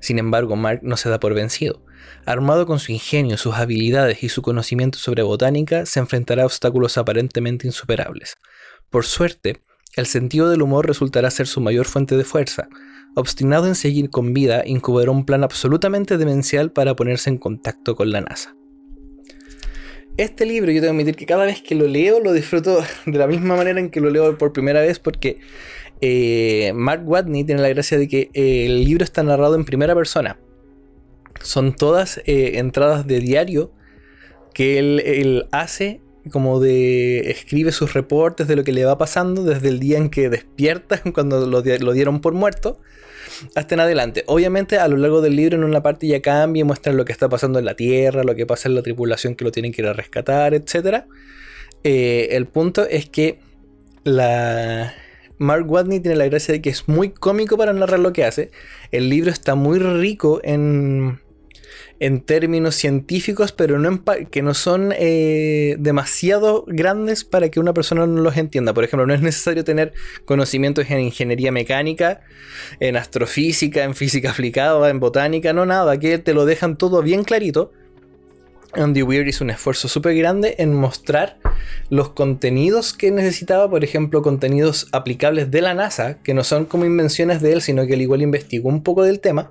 [0.00, 1.84] Sin embargo, Mark no se da por vencido.
[2.24, 6.96] Armado con su ingenio, sus habilidades y su conocimiento sobre botánica, se enfrentará a obstáculos
[6.98, 8.36] aparentemente insuperables.
[8.90, 9.62] Por suerte,
[9.94, 12.68] el sentido del humor resultará ser su mayor fuente de fuerza.
[13.14, 18.10] Obstinado en seguir con vida, incubará un plan absolutamente demencial para ponerse en contacto con
[18.10, 18.56] la NASA.
[20.18, 23.18] Este libro, yo tengo que admitir que cada vez que lo leo, lo disfruto de
[23.18, 25.40] la misma manera en que lo leo por primera vez, porque
[26.02, 29.94] eh, Mark Watney tiene la gracia de que eh, el libro está narrado en primera
[29.94, 30.38] persona.
[31.40, 33.72] Son todas eh, entradas de diario
[34.52, 39.68] que él, hace, como de escribe sus reportes de lo que le va pasando desde
[39.68, 42.78] el día en que despierta, cuando lo, dieron por muerto,
[43.54, 44.24] hasta en adelante.
[44.26, 47.28] Obviamente a lo largo del libro en una parte ya cambia muestra lo que está
[47.28, 49.88] pasando en la Tierra, lo que pasa en la tripulación que lo tienen que ir
[49.88, 51.04] a rescatar, etc.
[51.82, 53.38] Eh, el punto es que
[54.04, 54.94] la...
[55.38, 58.52] Mark Watney tiene la gracia de que es muy cómico para narrar lo que hace.
[58.92, 61.18] El libro está muy rico en,
[62.00, 68.06] en términos científicos, pero no que no son eh, demasiado grandes para que una persona
[68.06, 68.74] no los entienda.
[68.74, 69.92] Por ejemplo, no es necesario tener
[70.24, 72.20] conocimientos en ingeniería mecánica,
[72.80, 77.24] en astrofísica, en física aplicada, en botánica, no nada, que te lo dejan todo bien
[77.24, 77.72] clarito.
[78.74, 81.38] Andy Weir hizo un esfuerzo súper grande en mostrar
[81.90, 86.84] los contenidos que necesitaba, por ejemplo, contenidos aplicables de la NASA, que no son como
[86.84, 89.50] invenciones de él, sino que él igual investigó un poco del tema,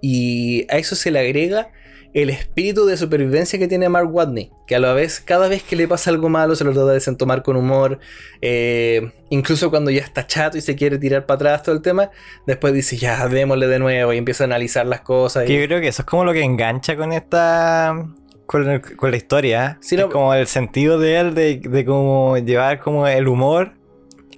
[0.00, 1.70] y a eso se le agrega
[2.12, 5.76] el espíritu de supervivencia que tiene Mark Watney, que a la vez, cada vez que
[5.76, 8.00] le pasa algo malo, se lo trata de desentomar con humor,
[8.42, 12.10] eh, incluso cuando ya está chato y se quiere tirar para atrás todo el tema,
[12.46, 15.48] después dice, ya, démosle de nuevo y empieza a analizar las cosas.
[15.48, 17.94] yo creo que eso es como lo que engancha con esta...
[18.50, 20.06] Con, la historia, ¿eh?
[20.10, 23.74] como el sentido de él de, de cómo llevar como el humor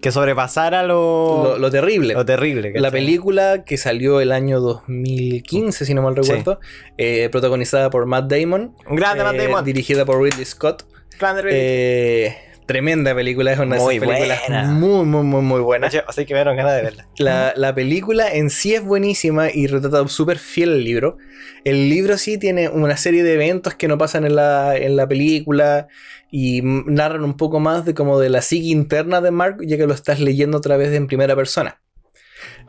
[0.03, 2.13] que sobrepasara lo, lo, terrible.
[2.13, 2.73] Lo terrible.
[2.75, 6.59] La película que salió el año 2015, si no mal recuerdo,
[6.99, 8.75] eh, protagonizada por Matt Damon.
[8.87, 9.65] Un grande Matt eh, Damon.
[9.65, 10.85] Dirigida por Ridley Scott.
[11.19, 11.61] Grande Ridley.
[11.63, 15.89] Eh, tremenda película, es una muy esas películas muy, muy, muy, muy buena.
[16.07, 17.09] Así que me dieron ganas de verla.
[17.19, 21.19] La, la película en sí es buenísima y retrata súper fiel el libro.
[21.65, 25.07] El libro sí tiene una serie de eventos que no pasan en la, en la
[25.07, 25.89] película
[26.31, 29.87] y narran un poco más de como de la psique interna de Mark, ya que
[29.87, 31.81] lo estás leyendo otra vez en primera persona.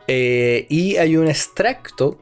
[0.06, 2.18] Eh, y hay un extracto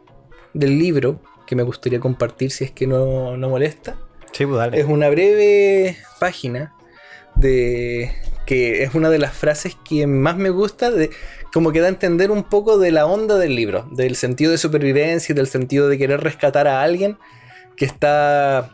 [0.55, 3.97] del libro que me gustaría compartir si es que no, no molesta.
[4.33, 4.81] Sí, pues dale.
[4.81, 6.73] Es una breve página
[7.37, 8.13] de
[8.47, 11.11] que es una de las frases que más me gusta, de,
[11.53, 14.59] como que da a entender un poco de la onda del libro, del sentido de
[14.59, 17.19] supervivencia y del sentido de querer rescatar a alguien
[17.77, 18.71] que está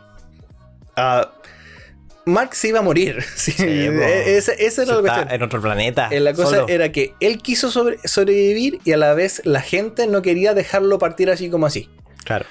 [2.25, 3.23] Mark se iba a morir.
[3.35, 5.31] Sí, e-, esa, era la cuestión.
[5.31, 6.09] En otro planeta.
[6.11, 10.21] Eh, la cosa era que él quiso sobrevivir y a la vez la gente no
[10.21, 11.89] quería dejarlo partir así como así.
[12.25, 12.45] Claro.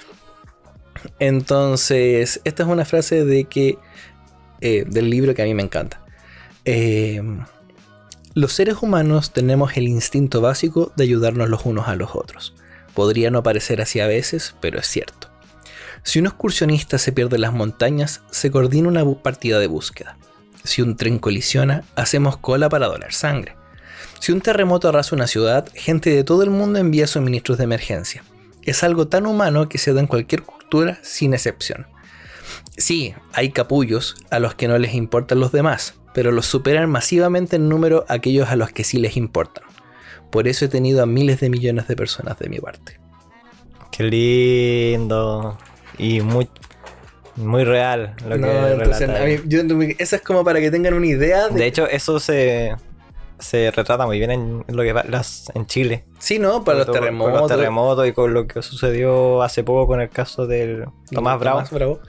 [1.20, 3.78] Entonces, esta es una frase de que.
[4.60, 6.04] Eh, del libro que a mí me encanta.
[6.64, 7.22] Eh,
[8.34, 12.54] los seres humanos tenemos el instinto básico de ayudarnos los unos a los otros.
[12.94, 15.28] Podría no parecer así a veces, pero es cierto.
[16.02, 20.16] Si un excursionista se pierde en las montañas, se coordina una partida de búsqueda.
[20.64, 23.56] Si un tren colisiona, hacemos cola para donar sangre.
[24.20, 28.24] Si un terremoto arrasa una ciudad, gente de todo el mundo envía suministros de emergencia.
[28.62, 31.86] Es algo tan humano que se da en cualquier cultura sin excepción.
[32.78, 37.56] Sí, hay capullos a los que no les importan los demás, pero los superan masivamente
[37.56, 39.64] en número aquellos a los que sí les importan.
[40.30, 43.00] Por eso he tenido a miles de millones de personas de mi parte.
[43.90, 45.58] Qué lindo
[45.98, 46.48] y muy,
[47.34, 48.14] muy real.
[48.28, 49.62] Lo no, entonces, a mí, yo,
[49.98, 51.48] eso es como para que tengan una idea.
[51.48, 52.76] De, hecho, eso se,
[53.40, 56.04] se retrata muy bien en, lo que las, en Chile.
[56.20, 56.62] Sí, ¿no?
[56.62, 57.32] Para los terremotos.
[57.32, 61.40] Con los terremotos y con lo que sucedió hace poco con el caso del Tomás
[61.40, 61.58] Bravo.
[61.58, 62.00] Tomás Bravo.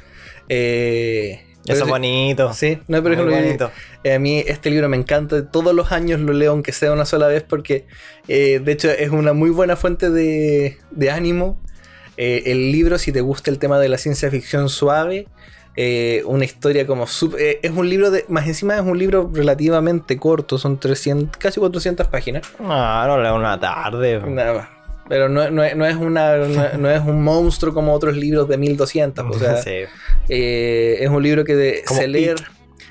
[0.49, 1.41] Eh,
[1.73, 2.53] eso es bonito.
[2.53, 3.71] Sí, no, por ejemplo, bonito.
[4.03, 5.49] Eh, a mí este libro me encanta.
[5.49, 7.85] Todos los años lo leo, aunque sea una sola vez, porque
[8.27, 11.61] eh, de hecho es una muy buena fuente de, de ánimo
[12.17, 15.27] eh, el libro, si te gusta el tema de la ciencia ficción suave,
[16.25, 20.77] una historia como es un libro de más encima es un libro relativamente corto son
[20.77, 24.19] 300 casi 400 páginas No, no leo una tarde.
[24.19, 24.78] Nada más.
[25.09, 28.47] Pero no, no es- no es una no, no es un monstruo como otros libros
[28.47, 29.71] de 1200 o sea, Sí.
[30.29, 32.31] eh, es un libro que de- se lee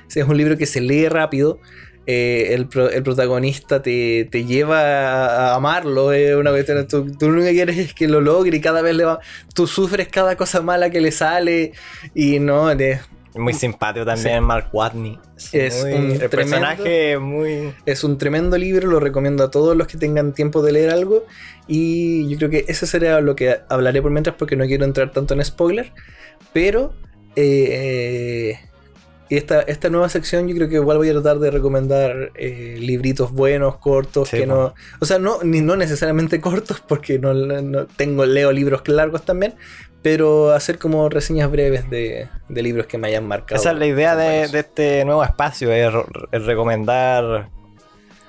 [0.07, 1.59] sí, es un libro que se lee rápido
[2.07, 4.79] eh, el, pro- el protagonista te, te lleva
[5.51, 8.57] a, amarlo es una cuestión tú, tú lo único que quieres es que lo logre
[8.57, 9.19] y cada vez le va
[9.53, 11.73] tú sufres cada cosa mala que le sale
[12.15, 12.75] y no
[13.35, 15.19] Muy simpático también Mark Watney.
[15.53, 17.73] Es muy- un tremendo- personaje muy.
[17.85, 21.25] es un tremendo libro lo recomiendo a todos los que tengan tiempo de leer algo
[21.67, 25.11] y yo creo que eso sería lo que hablaré por mientras porque no quiero entrar
[25.11, 25.93] tanto en spoiler
[26.53, 26.93] pero
[27.35, 28.59] eh,
[29.37, 33.31] esta, esta nueva sección yo creo que igual voy a tratar de recomendar eh, libritos
[33.31, 34.73] buenos, cortos, Sí, que no...
[34.99, 39.55] O sea, no, ni, no necesariamente cortos porque no, no tengo, leo libros largos también,
[40.01, 43.59] pero hacer como reseñas breves de, de libros que me hayan marcado.
[43.59, 47.49] Esa es la idea de, este nuevo espacio, es, re- es recomendar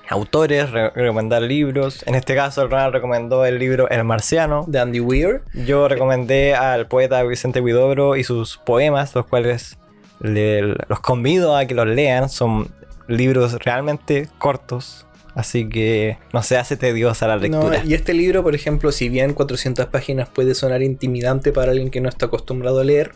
[0.09, 2.03] autores, re- recomendar libros.
[2.05, 4.65] En este caso, el Ronald recomendó el libro El Marciano.
[4.67, 5.41] de Andy Weir.
[5.53, 9.77] Yo recomendé al poeta Vicente Huidobro y sus poemas, los cuales
[10.21, 12.29] le- los convido a que los lean.
[12.29, 12.67] Son
[13.07, 15.05] libros realmente cortos,
[15.35, 17.81] así que no se hace tediosa la No, lectura.
[17.85, 21.99] y este libro, por ejemplo, si bien 400 páginas puede sonar intimidante para alguien que
[22.01, 23.11] no está acostumbrado a leer,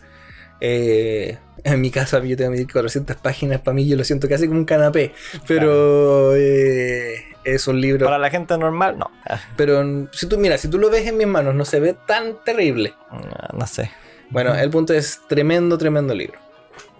[0.60, 4.46] eh, en mi caso yo tengo mis 400 páginas, para mí yo lo siento casi
[4.46, 5.12] como un canapé,
[5.46, 8.04] pero eh, es un libro...
[8.06, 9.10] Para la gente normal, no.
[9.56, 12.36] Pero si tú, mira, si tú lo ves en mis manos, no se ve tan
[12.44, 12.94] terrible.
[13.12, 13.90] No, no sé.
[14.30, 16.38] Bueno, el punto es tremendo, tremendo libro.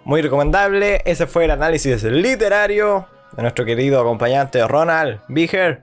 [0.07, 1.01] Muy recomendable.
[1.03, 5.81] Ese fue el análisis literario de nuestro querido acompañante Ronald Biger.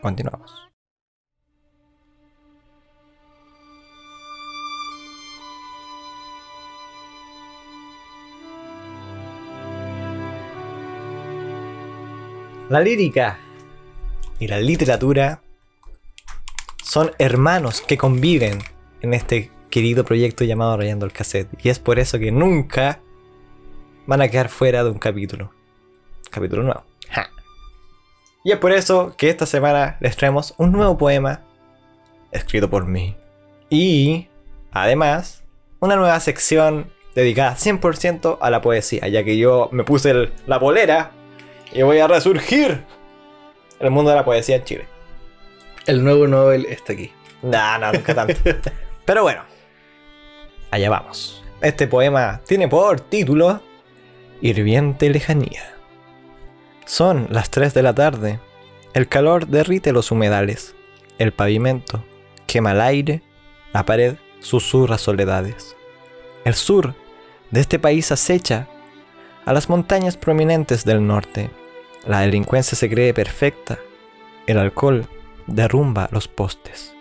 [0.00, 0.66] Continuamos.
[12.70, 13.36] La lírica
[14.38, 15.42] y la literatura
[16.82, 18.58] son hermanos que conviven
[19.02, 21.48] en este querido proyecto llamado Rayando el Cassette.
[21.60, 23.00] Y es por eso que nunca
[24.06, 25.50] van a quedar fuera de un capítulo.
[26.30, 26.84] Capítulo nuevo.
[27.10, 27.28] Ja.
[28.44, 31.42] Y es por eso que esta semana les traemos un nuevo poema
[32.30, 33.16] escrito por mí.
[33.68, 34.28] Y
[34.70, 35.42] además,
[35.80, 40.60] una nueva sección dedicada 100% a la poesía, ya que yo me puse el- la
[40.60, 41.10] polera
[41.72, 42.84] y voy a resurgir
[43.80, 44.84] el mundo de la poesía en Chile.
[45.86, 47.10] El nuevo Nobel está aquí.
[47.42, 48.34] No, no, nunca tanto.
[49.04, 49.42] Pero bueno,
[50.74, 51.42] allá vamos.
[51.60, 53.62] Este poema tiene por título
[54.40, 55.74] Hirviente lejanía.
[56.84, 58.40] Son las 3 de la tarde.
[58.92, 60.74] El calor derrite los humedales.
[61.18, 62.04] El pavimento
[62.46, 63.22] quema el aire.
[63.72, 65.76] La pared susurra soledades.
[66.44, 66.94] El sur
[67.50, 68.68] de este país acecha
[69.46, 71.50] a las montañas prominentes del norte.
[72.04, 73.78] La delincuencia se cree perfecta.
[74.46, 75.06] El alcohol
[75.46, 76.94] derrumba los postes.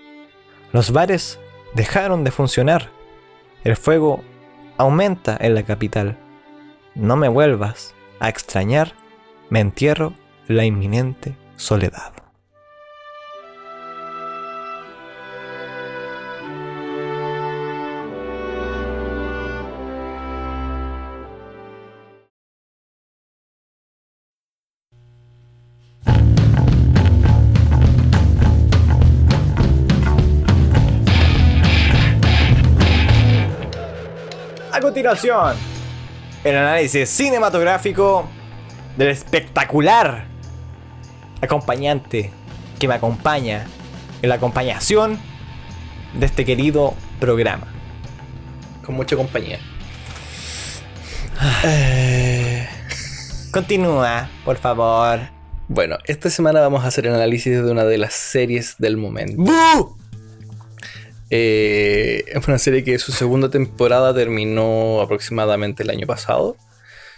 [0.72, 1.40] Los bares
[1.74, 2.90] dejaron de funcionar.
[3.64, 4.22] El fuego
[4.78, 6.18] aumenta en la capital.
[6.96, 8.94] No me vuelvas a extrañar.
[9.50, 10.14] Me entierro
[10.48, 12.23] en la inminente soledad.
[34.84, 35.56] Continuación,
[36.44, 38.28] el análisis cinematográfico
[38.98, 40.28] del espectacular
[41.40, 42.32] acompañante
[42.80, 43.66] que me acompaña
[44.22, 45.18] en la acompañación
[46.14, 47.68] de este querido programa.
[48.86, 49.58] Con mucha compañía.
[53.52, 55.22] Continúa, por favor.
[55.70, 59.42] Bueno, esta semana vamos a hacer el análisis de una de las series del momento.
[61.36, 66.58] Eh, es una serie que su segunda temporada terminó aproximadamente el año pasado.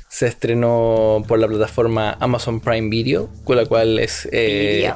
[0.07, 4.89] Se estrenó por la plataforma Amazon Prime Video, con la cual es, eh,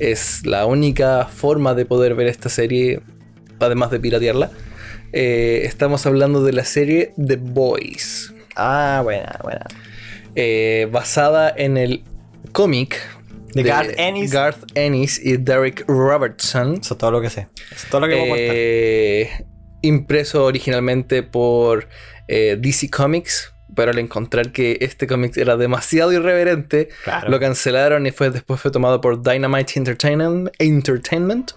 [0.00, 3.00] es la única forma de poder ver esta serie,
[3.60, 4.50] además de piratearla.
[5.12, 9.66] Eh, estamos hablando de la serie The Boys, Ah, buena, buena.
[10.90, 12.02] basada en el
[12.50, 12.98] cómic
[13.62, 14.32] De Garth Ennis.
[14.32, 16.74] Garth Ennis y Derek Robertson.
[16.80, 17.48] Eso es todo lo que sé.
[17.70, 18.34] Eso es todo lo que puedo.
[18.36, 19.44] Eh,
[19.82, 21.88] impreso originalmente por
[22.26, 27.28] eh, DC Comics, pero al encontrar que este cómic era demasiado irreverente, Claro.
[27.30, 31.52] lo cancelaron y fue, después fue tomado por Dynamite Entertainment, Entertainment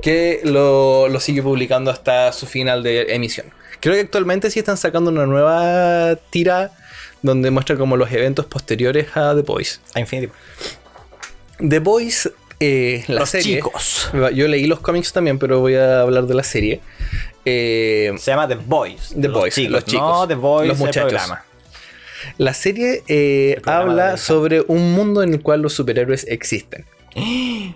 [0.00, 3.46] que lo, lo sigue publicando hasta su final de emisión.
[3.80, 6.72] Creo que actualmente sí están sacando una nueva tira
[7.22, 9.80] donde muestra como los eventos posteriores a The Boys.
[9.94, 10.32] A Infinity.
[11.58, 12.30] The Boys,
[12.60, 13.56] eh, la Los serie.
[13.56, 14.10] chicos.
[14.34, 16.80] Yo leí los cómics también, pero voy a hablar de la serie.
[17.44, 19.14] Eh, Se llama The Boys.
[19.20, 21.02] The Boys, los chicos, No The Boys, los muchachos.
[21.12, 21.44] programa.
[22.36, 26.84] la serie eh, habla sobre un mundo en el cual los superhéroes existen.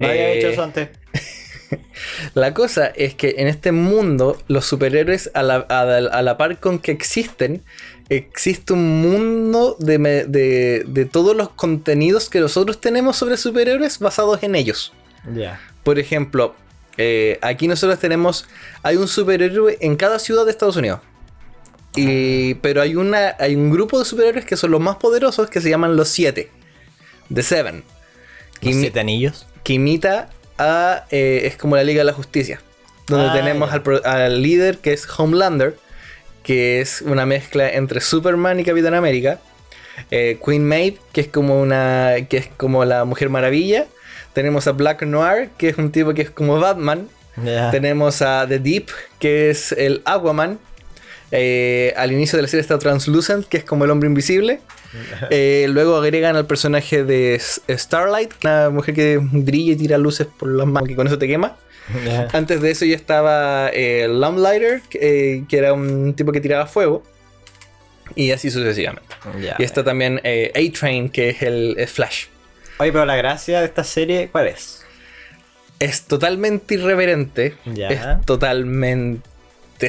[0.00, 0.88] No había Eh, hecho eso antes.
[2.34, 6.36] La cosa es que en este mundo, los superhéroes, a la, a la- a la
[6.36, 7.62] par con que existen,
[8.08, 14.42] existe un mundo de, de- de todos los contenidos que nosotros tenemos sobre superhéroes basados
[14.42, 14.92] en ellos.
[15.34, 15.60] Ya.
[15.82, 16.54] Por ejemplo,
[16.96, 18.46] eh, aquí nosotros tenemos,
[18.82, 21.00] hay un superhéroe en cada ciudad de Estados Unidos.
[21.96, 25.60] Y, pero hay, una, hay un grupo de superhéroes que son los más poderosos que
[25.60, 26.50] se llaman los siete.
[27.32, 27.84] The Seven.
[28.60, 29.46] Que, Los imi- siete anillos.
[29.62, 30.28] que imita
[30.58, 31.04] a...
[31.10, 32.60] eh, es como la Liga de la Justicia.
[33.06, 33.76] Donde Ah, tenemos ya.
[33.76, 35.76] al, al líder que es Homelander.
[36.44, 39.40] Que es una mezcla entre Superman y Capitán América.
[40.12, 42.14] Eh, Queen Maeve, que es como una.
[42.28, 43.86] que es como la Mujer Maravilla.
[44.32, 47.08] Tenemos a Black Noir, que es un tipo que es como Batman.
[47.72, 48.86] Tenemos a The Deep,
[49.18, 50.58] que es el Aquaman.
[51.36, 54.60] Eh, al inicio de la serie está Translucent, que es como el hombre invisible.
[55.30, 60.48] Eh, luego agregan al personaje de Starlight, una mujer que brilla y tira luces por
[60.48, 61.56] las manos, que con eso te quema.
[62.32, 66.66] Antes de eso ya estaba eh, Lamplighter, que, eh, que era un tipo que tiraba
[66.66, 67.02] fuego.
[68.14, 69.14] Y así sucesivamente.
[69.58, 72.26] Y está también eh, A-Train, que es el es Flash.
[72.78, 74.84] Oye, pero la gracia de esta serie, ¿cuál es?
[75.78, 77.56] Es totalmente irreverente.
[77.64, 77.88] Ya.
[77.88, 79.22] Es totalmente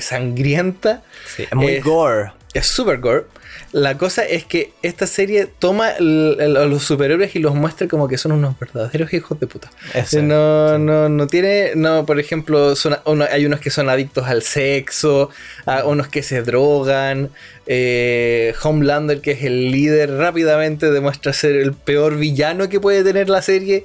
[0.02, 1.04] sangrienta.
[1.26, 2.32] Sí, es muy gore.
[2.56, 3.26] Es super gore.
[3.72, 8.18] La cosa es que esta serie toma a los superhéroes y los muestra como que
[8.18, 9.70] son unos verdaderos hijos de puta.
[9.94, 10.82] Eso, no, sí.
[10.82, 11.72] no, no tiene.
[11.76, 15.30] No, por ejemplo, son, uno- hay unos que son adictos al sexo,
[15.66, 17.30] a unos que se drogan.
[17.68, 23.30] eh, Homelander, que es el líder, rápidamente demuestra ser el peor villano que puede tener
[23.30, 23.84] la serie.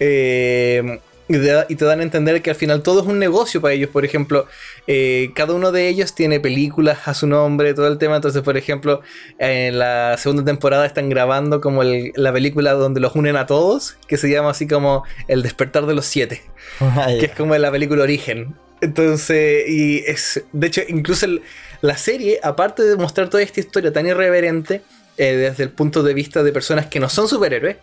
[0.00, 3.18] eh, y te, da- y te dan a entender que al final todo es un
[3.18, 3.88] negocio para ellos.
[3.90, 4.46] Por ejemplo,
[4.86, 8.16] eh, cada uno de ellos tiene películas a su nombre, todo el tema.
[8.16, 9.00] Entonces, por ejemplo,
[9.38, 13.96] en la segunda temporada están grabando como el- la película donde los unen a todos,
[14.06, 16.42] que se llama así como El despertar de los siete,
[16.80, 18.54] Ah, que es como la película Origen.
[18.80, 21.42] Entonces, y es, de hecho, incluso el-
[21.80, 24.82] la serie, aparte de mostrar toda esta historia tan irreverente,
[25.16, 27.76] eh, desde el punto de vista de personas que no son superhéroes,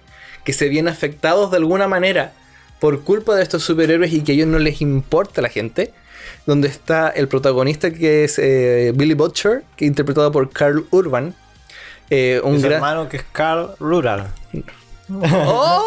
[0.43, 2.33] que se ven afectados de alguna manera
[2.81, 5.93] por culpa de estos superhéroes y que a ellos no les importa la gente,
[6.47, 11.35] donde está el protagonista que es eh, Billy Butcher, que interpretado por Carl Urban.
[12.09, 14.27] eh, un gran, hermano que es Carl Rural.
[15.13, 15.83] ¡Oh!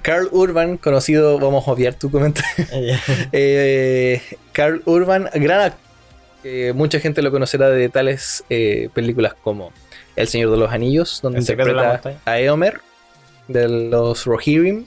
[0.00, 2.64] Carl Urban, conocido, vamos a obviar tu comentario.
[3.32, 4.22] Eh,
[4.52, 5.80] Carl Urban, gran actor.
[6.44, 9.70] eh, mucha gente lo conocerá de tales eh, películas como
[10.16, 12.80] El Señor de los Anillos, donde interpreta a Eomer
[13.48, 14.86] de los Rohirrim.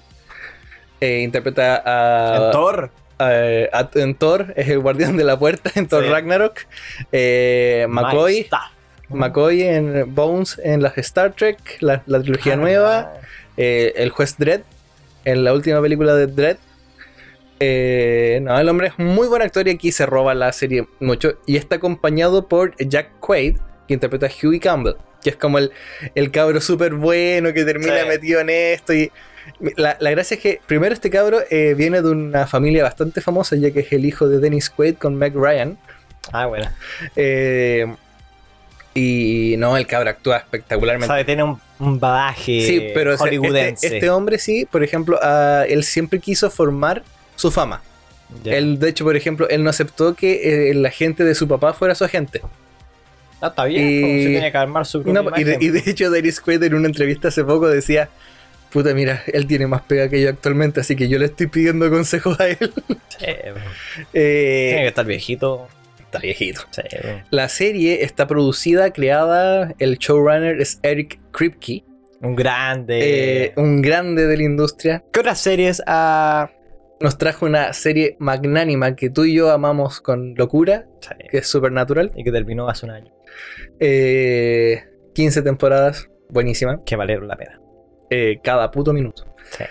[1.02, 2.92] Eh, interpreta a, en Thor.
[3.18, 3.26] a-
[3.74, 6.10] a- en Thor, es el guardián de la puerta en Thor Sí.
[6.10, 6.60] Ragnarok.
[7.12, 8.48] Eh, McCoy.
[9.10, 13.14] McCoy en Bones en las Star Trek, la, la trilogía Ah, nueva.
[13.58, 14.62] Eh, el juez Dredd,
[15.26, 16.58] en la última película de Dredd.
[17.62, 21.40] Eh, no, el hombre es muy buen actor y aquí se roba la serie mucho.
[21.46, 25.72] Y está acompañado por Jack Quaid, que interpreta a Huey Campbell, que es como el,
[26.16, 28.08] el cabro súper bueno que termina Sí.
[28.08, 28.94] metido en esto.
[28.94, 29.12] Y
[29.78, 33.56] la, la gracia es que, primero, este cabro eh, viene de una familia bastante famosa,
[33.56, 35.78] ya que es el hijo de Dennis Quaid con Meg Ryan.
[36.32, 36.70] Ah, bueno.
[37.16, 37.86] Eh,
[38.94, 41.08] y no, el cabro actúa espectacularmente.
[41.08, 43.86] sea, que tiene un, un badaje Sí, pero hollywoodense.
[43.86, 45.20] este, este hombre sí, por ejemplo,
[45.68, 47.04] él siempre quiso formar
[47.36, 47.82] su fama.
[48.46, 51.74] Él, de hecho, por ejemplo, él no aceptó que eh, la gente de su papá
[51.74, 52.42] fuera su agente.
[53.42, 53.88] Ah, está bien.
[53.88, 56.42] y- como se tiene que armar su propia No, y, de, y de hecho, Dennis
[56.42, 58.10] Quaid en una entrevista hace poco decía:
[58.72, 61.90] Puta, mira, él tiene más pega que yo actualmente, así que yo le estoy pidiendo
[61.90, 62.58] consejos a él.
[63.18, 63.26] Sí.
[64.14, 65.68] Eh, Tiene que estar viejito.
[66.00, 66.62] está viejito.
[66.72, 66.82] Sí.
[67.32, 71.84] La serie está producida, creada, el showrunner es Eric Kripke,
[72.22, 73.00] Un grande.
[73.46, 75.04] eh, un grande de la industria.
[75.12, 76.52] ¿Qué otras series ha
[77.02, 80.86] nos trajo una serie magnánima que tú y yo amamos con locura,
[81.32, 82.12] que es Supernatural.
[82.16, 83.14] y que terminó hace un año?
[83.80, 84.84] Eh,
[85.16, 86.84] 15 temporadas, buenísima.
[86.86, 87.60] Que valieron la pena.
[88.10, 89.26] Eh, cada puto minuto.
[89.58, 89.64] Sí.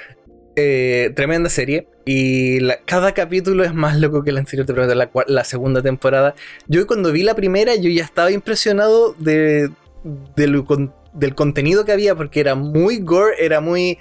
[0.56, 1.86] Eh, tremenda serie.
[2.04, 5.82] Y la- cada capítulo es más loco que el anterior temporada, la, cua- la segunda
[5.82, 6.34] temporada.
[6.66, 9.70] Yo cuando vi la primera, yo ya estaba impresionado de,
[10.34, 13.98] de lo con- del contenido que había, porque era muy gore, era muy...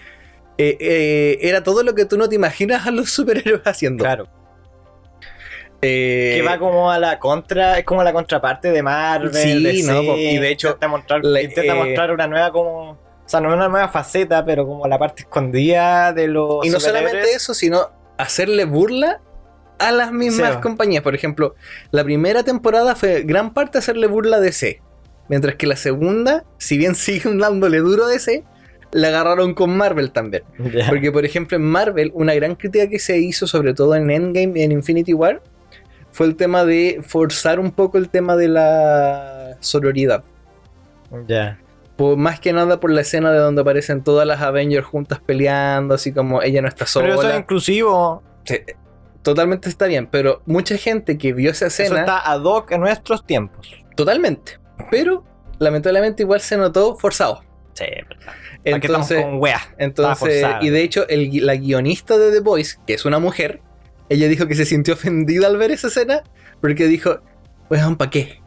[0.58, 4.04] eh, eh, era todo lo que tú no te imaginas a los superhéroes haciendo.
[4.04, 4.28] Claro.
[5.82, 9.34] Eh, Que va como a la contra, es como la contraparte de Marvel.
[9.34, 12.98] Sí, no, y de hecho, intenta mostrar, la- intenta mostrar una nueva como,
[13.28, 16.80] o sea, no una nueva faceta, pero como la parte escondida de los Y no
[16.80, 19.20] solamente eso, sino hacerle burla
[19.80, 21.04] a las mismas compañías.
[21.04, 21.54] Por ejemplo,
[21.92, 24.82] la primera temporada fue gran parte hacerle burla a DC.
[25.28, 28.46] Mientras que la segunda, si bien siguen dándole duro a DC,
[28.94, 30.44] la agarraron con Marvel también.
[30.88, 34.58] Porque, por ejemplo, en Marvel, una gran crítica que se hizo, sobre todo en Endgame
[34.58, 35.42] y en Infinity War,
[36.12, 40.24] fue el tema de forzar un poco el tema de la sororidad.
[41.28, 41.60] Ya.
[41.98, 45.96] Por, más que nada por la escena de donde aparecen todas las Avengers juntas peleando,
[45.96, 47.08] así como ella no está sola.
[47.08, 48.24] Pero eso es inclusivo.
[48.46, 48.60] Sí,
[49.24, 52.82] totalmente está bien, pero mucha gente que vio esa Eso escena, está ad hoc en
[52.82, 53.84] nuestros tiempos.
[53.96, 54.60] totalmente,
[54.92, 55.26] pero
[55.60, 57.44] lamentablemente igual se notó forzado.
[57.74, 58.34] Sí, verdad.
[58.64, 59.62] Entonces, con wea.
[59.78, 63.62] entonces y de hecho el la guionista de The Voice, que es una mujer,
[64.10, 66.24] ella dijo que se sintió ofendida al ver esa escena
[66.62, 67.22] porque dijo,
[67.70, 68.42] weón, ¿para qué?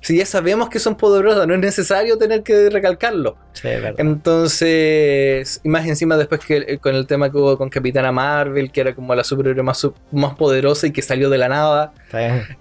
[0.00, 3.36] Si ya sabemos que son poderosas, no es necesario tener que recalcarlo.
[3.52, 3.94] Sí, verdad.
[3.98, 8.70] Entonces, y más encima después que eh, con el tema que hubo con Capitana Marvel,
[8.70, 11.92] que era como la superhéroe más, más poderosa y que salió de la nada.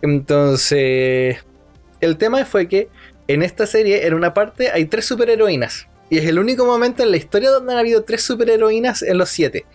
[0.01, 1.37] Entonces,
[2.01, 2.89] el tema fue que
[3.27, 5.87] en esta serie, en una parte, hay tres superheroínas.
[6.09, 9.29] Y es el único momento en la historia donde han habido tres superheroínas en los
[9.29, 9.65] siete.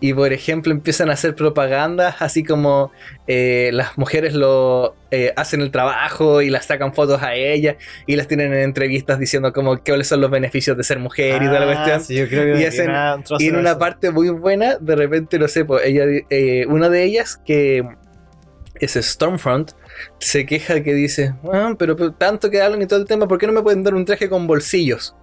[0.00, 2.90] Y por ejemplo, empiezan a hacer propagandas, así como
[3.26, 7.76] eh, las mujeres lo eh, hacen el trabajo y las sacan fotos a ellas
[8.06, 11.46] y las tienen en entrevistas diciendo como cuáles son los beneficios de ser mujer y
[11.46, 12.00] toda la Ah, cuestión.
[12.02, 13.78] sí, yo creo que Y hacen- un Y en una eso.
[13.78, 17.84] parte muy buena, de repente, no sé, pues ella, eh, una de ellas que
[18.80, 19.72] es Stormfront,
[20.20, 23.38] se queja que dice, "Ah, pero, pero tanto que hablan y todo el tema, ¿por
[23.38, 25.14] qué no me pueden dar un traje con bolsillos?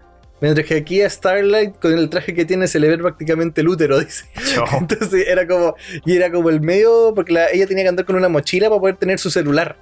[0.41, 3.69] Mientras que aquí a Starlight, con el traje que tiene, se le ve prácticamente el
[3.69, 4.25] útero, dice.
[4.55, 4.65] Yo.
[4.79, 5.75] Entonces era como,
[6.05, 8.79] y era como el medio, porque la- ella tenía que andar con una mochila para
[8.81, 9.77] poder tener su celular.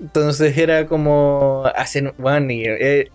[0.00, 3.08] Entonces era como, hacen, bueno, eh,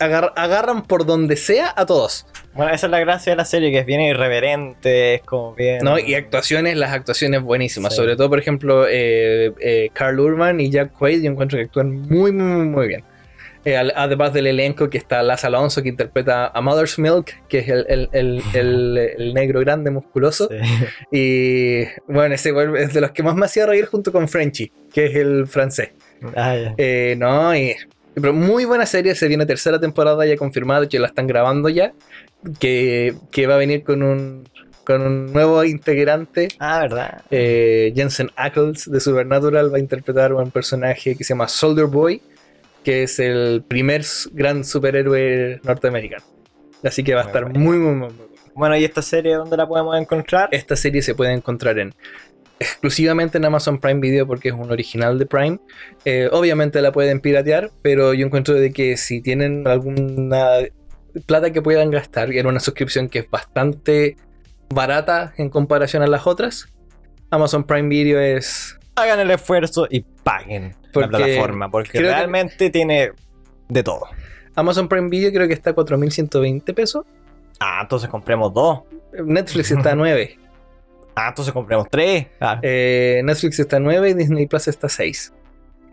[0.00, 2.26] agar- agarran por donde sea a todos.
[2.54, 5.84] Bueno, esa es la gracia de la serie, que es bien irreverente, es como bien...
[5.84, 5.98] ¿no?
[5.98, 7.92] Y actuaciones, las actuaciones buenísimas.
[7.92, 7.96] Sí.
[7.98, 11.92] Sobre todo, por ejemplo, eh, eh, Carl Urban y Jack Quaid, yo encuentro que actúan
[11.92, 13.04] muy, muy, muy, muy bien.
[13.66, 17.58] Eh, al- además del elenco que está Laz Alonso, que interpreta a Mother's Milk, que
[17.58, 20.48] es el, el- el- negro grande, musculoso.
[20.48, 20.56] Sí.
[21.10, 25.06] Y bueno, ese es de los que más me hacía reír junto con Frenchy, que
[25.06, 25.90] es el francés.
[26.34, 26.74] Ah.
[26.78, 27.74] Eh, no, y,
[28.14, 31.92] pero muy buena serie, se viene tercera temporada ya confirmada, que la están grabando ya,
[32.60, 34.48] que, que va a venir con un,
[34.84, 36.48] con un nuevo integrante.
[36.58, 37.22] Ah, verdad.
[37.30, 41.86] Eh, Jensen Ackles de Supernatural va a interpretar a un personaje que se llama Soldier
[41.86, 42.22] Boy,
[42.86, 46.24] que es el primer gran superhéroe norteamericano.
[46.84, 48.32] Así que va a Muy estar muy, muy, muy, muy bueno.
[48.54, 50.50] Bueno, ¿y esta serie dónde la podemos encontrar?
[50.52, 51.92] Esta serie se puede encontrar en
[52.60, 55.58] exclusivamente en Amazon Prime Video porque es un original de Prime.
[56.04, 60.50] Eh, obviamente la pueden piratear, pero yo encuentro de que si tienen alguna
[61.26, 64.16] plata que puedan gastar en una suscripción que es bastante
[64.72, 66.72] barata en comparación a las otras,
[67.30, 73.12] Amazon Prime Video es Hagan el esfuerzo y paguen Porque la plataforma, porque realmente tiene
[73.68, 74.08] de todo.
[74.56, 77.04] Amazon Prime Video creo que está a 4.120 pesos.
[77.60, 78.80] Ah, entonces compremos dos.
[79.24, 80.38] Netflix está a 9.
[81.14, 82.26] Ah, entonces compremos tres.
[82.40, 85.32] Ah, Eh, Netflix está a 9 y Disney Plus está a 6.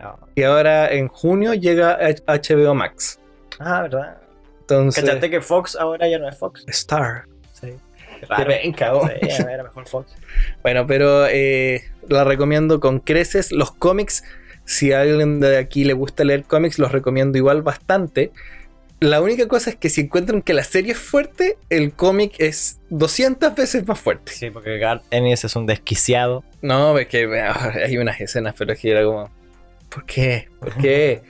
[0.00, 0.18] no.
[0.34, 3.20] Y ahora en junio llega HBO Max.
[3.60, 4.18] Ah, ¿verdad?
[4.62, 6.64] Entonces, ¿Cachaste que Fox ahora ya no es Fox?
[6.66, 7.26] Star.
[8.24, 8.28] Sí.
[8.28, 9.00] Qué Qué raro.
[9.00, 9.30] penca.
[9.30, 10.14] Sí, era mejor Fox.
[10.62, 13.52] Bueno, pero eh, la recomiendo con creces.
[13.52, 14.24] Los cómics,
[14.64, 18.32] si a alguien de aquí le gusta leer cómics, los recomiendo igual bastante.
[19.00, 22.78] La única cosa es que si encuentran que la serie es fuerte, el cómic es
[22.90, 24.32] 200 veces más fuerte.
[24.32, 26.42] Sí, porque Garth Ennis es un desquiciado.
[26.62, 29.30] No, es que ah, hay unas escenas, pero es que era como.
[29.90, 30.48] ¿Por qué?
[30.58, 31.22] ¿Por qué?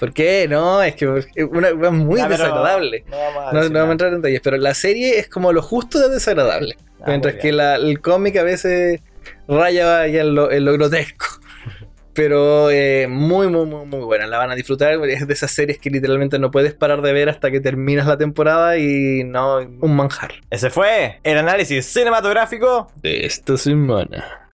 [0.00, 0.46] ¿Por qué?
[0.48, 1.04] No, es que
[1.36, 3.04] es una, es muy Ah, desagradable.
[3.08, 3.92] No vamos a No, decir no vamos a nada.
[3.92, 6.76] entrar en detalles, pero la serie es como lo justo de desagradable.
[7.00, 9.00] Ah, mientras que la- el cómic a veces
[9.46, 11.26] raya ya en lo, en lo grotesco.
[12.12, 14.26] Pero eh, muy, muy, muy, muy buena.
[14.26, 14.92] La van a disfrutar.
[15.08, 18.18] Es de esas series que literalmente no puedes parar de ver hasta que terminas la
[18.18, 20.32] temporada y no, un manjar.
[20.50, 22.88] Ese fue el análisis cinematográfico.
[22.96, 24.50] De esta semana.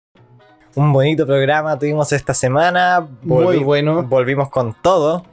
[0.75, 3.09] Un bonito programa tuvimos esta semana.
[3.23, 4.03] Muy bueno.
[4.03, 5.25] Volvimos con todo.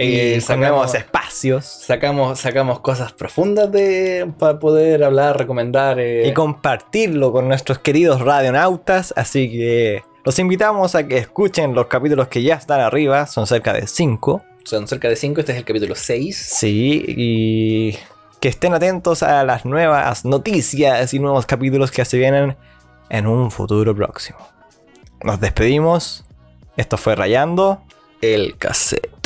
[0.00, 6.00] Eh, y sacamos, espacios sacamos, sacamos cosas profundas de, para poder hablar, recomendar.
[6.00, 9.12] eh, y compartirlo con nuestros queridos radionautas.
[9.16, 13.72] Así que los invitamos a que escuchen los capítulos que ya están arriba, son cerca
[13.72, 14.42] de 5.
[14.64, 16.36] son cerca de 5, este es el capítulo 6.
[16.36, 17.98] Sí, y
[18.40, 22.56] que estén atentos a las nuevas noticias y nuevos capítulos que se vienen
[23.10, 24.38] en un futuro próximo.
[25.22, 26.24] Nos despedimos.
[26.76, 27.82] Esto fue Rayando.
[28.22, 29.19] El cassette.